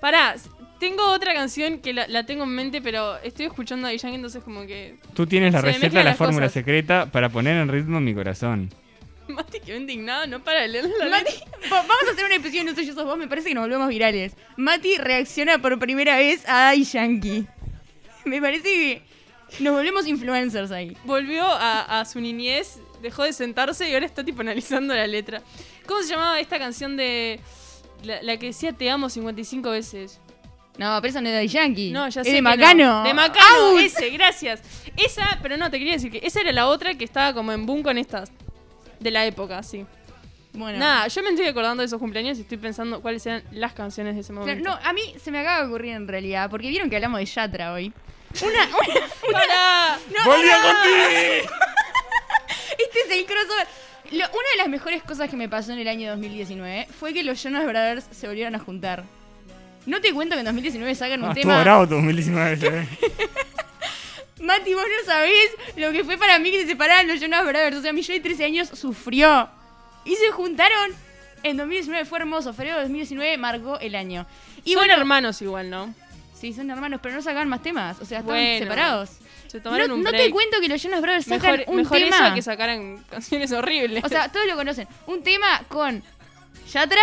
[0.00, 0.34] Pará,
[0.78, 4.42] tengo otra canción que la, la tengo en mente, pero estoy escuchando a Yankee, entonces
[4.42, 4.96] como que.
[5.14, 6.52] Tú tienes la receta la fórmula cosas.
[6.52, 8.70] secreta para poner en ritmo mi corazón.
[9.28, 11.34] Mati quedó indignado, no para de leer la Mati,
[11.70, 13.88] vamos a hacer una episodio, no sé yo sos vos, me parece que nos volvemos
[13.88, 14.34] virales.
[14.56, 17.46] Mati reacciona por primera vez a Daddy Yankee.
[18.24, 19.02] Me parece que
[19.60, 20.96] nos volvemos influencers ahí.
[21.04, 25.42] Volvió a, a su niñez, dejó de sentarse y ahora está tipo analizando la letra.
[25.86, 27.38] ¿Cómo se llamaba esta canción de.
[28.02, 30.20] La, la que decía te amo 55 veces?
[30.78, 31.90] No, pero eso no es Daddy Yankee.
[31.90, 32.34] No, ya es sé.
[32.34, 32.84] de Macano.
[32.84, 33.02] no.
[33.04, 34.60] De Macano, ese, gracias.
[34.96, 37.64] Esa, pero no, te quería decir que esa era la otra que estaba como en
[37.64, 38.30] boom con estas.
[39.00, 39.84] De la época, sí.
[40.52, 40.78] Bueno.
[40.78, 44.14] Nada, yo me estoy acordando de esos cumpleaños y estoy pensando cuáles eran las canciones
[44.14, 44.70] de ese Claro, momento.
[44.70, 47.26] no, a mí se me acaba de ocurrir en realidad, porque vieron que hablamos de
[47.26, 47.92] Yatra hoy.
[48.42, 49.98] Una, una- ¡Para!
[50.24, 51.50] ¡Volví a contigo!
[52.78, 53.66] este es el crossover.
[54.12, 57.22] Lo- una de las mejores cosas que me pasó en el año 2019 fue que
[57.22, 59.04] los Jonas Brothers se volvieron a juntar.
[59.84, 61.60] No te cuento que en 2019 sacan un Ah, tema.
[61.62, 62.88] bravo tu 2019.
[64.40, 67.76] Mati, vos no sabés lo que fue para mí que se separaran los Jonas Brothers.
[67.76, 69.48] O sea, mi yo de 13 años sufrió.
[70.04, 70.92] Y se juntaron
[71.42, 72.04] en 2019.
[72.04, 72.52] Fue hermoso.
[72.52, 74.26] Febrero de 2019 marcó el año.
[74.64, 75.94] Y Son bueno, hermanos igual, ¿no?
[76.38, 77.96] sí, son hermanos, pero no sacaban más temas.
[78.00, 78.58] O sea, estaban Bueno.
[78.64, 79.10] separados.
[79.46, 80.32] Se tomaron no, un no te break.
[80.32, 82.26] cuento que los Jonas Brothers sacan Mejor, un mejor tema.
[82.26, 84.04] eso que sacaran canciones horribles.
[84.04, 84.86] O sea, todos lo conocen.
[85.06, 86.02] Un tema con
[86.72, 87.00] Yatra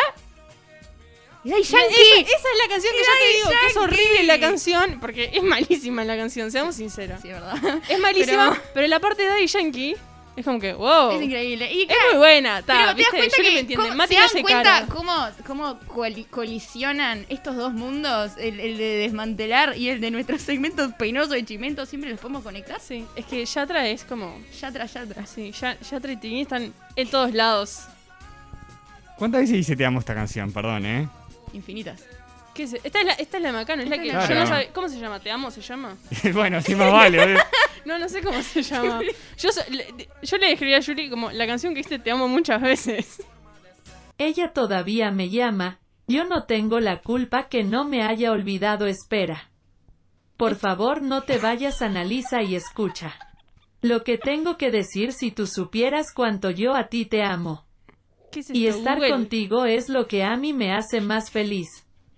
[1.44, 2.22] y Daddy Yankee.
[2.22, 5.44] esa es la canción que yo te digo, que es horrible la canción, porque es
[5.44, 7.22] malísima la canción, seamos sinceros.
[7.22, 7.56] Sí, verdad.
[7.90, 9.96] Es malísima, Pero- pero, la parte de Daddy Yankee
[10.36, 11.12] es como que, wow.
[11.12, 11.72] Es increíble.
[11.72, 13.18] Y Es muy buena, ta, Pero te das ¿viste?
[13.18, 14.86] cuenta Yo que me cómo- Mati se dan cuenta cara.
[14.88, 20.42] cómo, cómo coli- colisionan estos dos mundos, el, el de desmantelar y el de nuestros
[20.42, 22.80] segmentos peinosos de chimento, siempre los podemos conectar.
[22.80, 24.42] Sí, es que Yatra es como.
[24.60, 25.26] Yatra, Yatra.
[25.28, 27.82] Sí, Ya- Yatra y Tini están en todos lados.
[29.18, 30.52] ¿Cuántas veces dice te amo esta canción?
[30.52, 31.08] Perdón, ¿eh?
[31.54, 32.04] Infinitas.
[32.54, 32.74] ¿Qué es?
[32.84, 34.10] Esta es la, esta es la de Macano, es la que.
[34.12, 35.20] yo de no sabe- ¿Cómo se llama?
[35.20, 35.50] ¿Te amo?
[35.50, 35.96] ¿Se llama?
[36.34, 37.24] bueno, sí más vale.
[37.24, 37.38] obvio.
[37.86, 39.02] No, no sé cómo se llama.
[39.38, 42.30] Yo, so- le, yo le escribí a Yuri como la canción que dijiste Te amo
[42.30, 43.22] muchas veces.
[44.18, 45.80] Ella todavía me llama.
[46.08, 49.50] Yo no tengo la culpa que no me haya olvidado espera.
[50.38, 53.16] Por favor no te vayas analiza y escucha.
[53.82, 57.66] Lo que tengo que decir si tú supieras cuánto yo a ti te amo.
[58.34, 59.12] ¿Qué es Y estar Google?
[59.12, 61.68] contigo es lo que a mí me hace más feliz.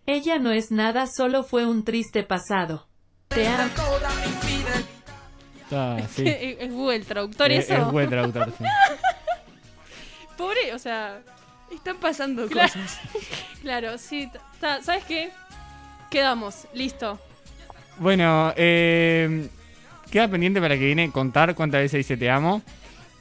[0.07, 2.87] Ella no es nada, solo fue un triste pasado.
[3.27, 3.69] Te amo.
[5.71, 6.23] Ah, sí.
[6.27, 7.81] ¿Es es Google Traductor Es, eso?
[7.81, 8.63] es buen traductor, sí.
[10.37, 11.21] Pobre, o sea,
[11.73, 12.71] Están pasando Claro.
[12.71, 12.99] cosas.
[13.61, 14.29] claro, sí.
[14.59, 15.31] ta- ¿Sabes qué?
[16.11, 17.19] Quedamos, listo.
[17.97, 19.49] Bueno, eh,
[20.11, 22.61] queda pendiente para que viene contar cuántas veces dice te amo.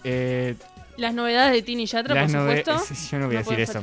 [0.05, 0.55] Eh,
[0.97, 2.95] Las novedades de Tini y Yatra, Las por nove- supuesto.
[3.11, 3.81] yo no voy a decir eso.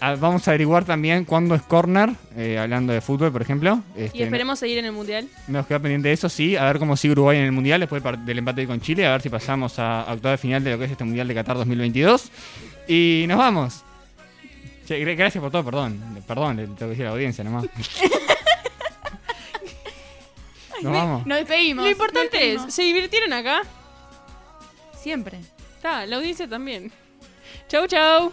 [0.00, 3.80] ah, vamos a averiguar también cuándo es corner, eh, hablando de fútbol, por ejemplo.
[3.96, 5.28] Este, Y esperemos seguir en el mundial.
[5.48, 6.56] Nos queda pendiente de eso, sí.
[6.56, 9.06] A ver cómo sigue Uruguay en el Mundial después par- del empate con Chile.
[9.06, 11.28] A ver si pasamos a, a octava de final de lo que es este Mundial
[11.28, 12.30] de Qatar 2022.
[12.88, 13.82] Y nos vamos.
[14.86, 16.22] Che, gracias por todo, perdón.
[16.26, 17.64] Perdón, le tengo que decir a la audiencia nomás.
[20.82, 21.26] nos vamos.
[21.26, 21.84] Nos despedimos.
[21.84, 22.68] Lo importante despedimos.
[22.68, 23.62] es, ¿se divirtieron acá?
[25.00, 25.38] Siempre.
[25.86, 26.90] Está, la audiencia también.
[27.68, 28.32] Chau, chau.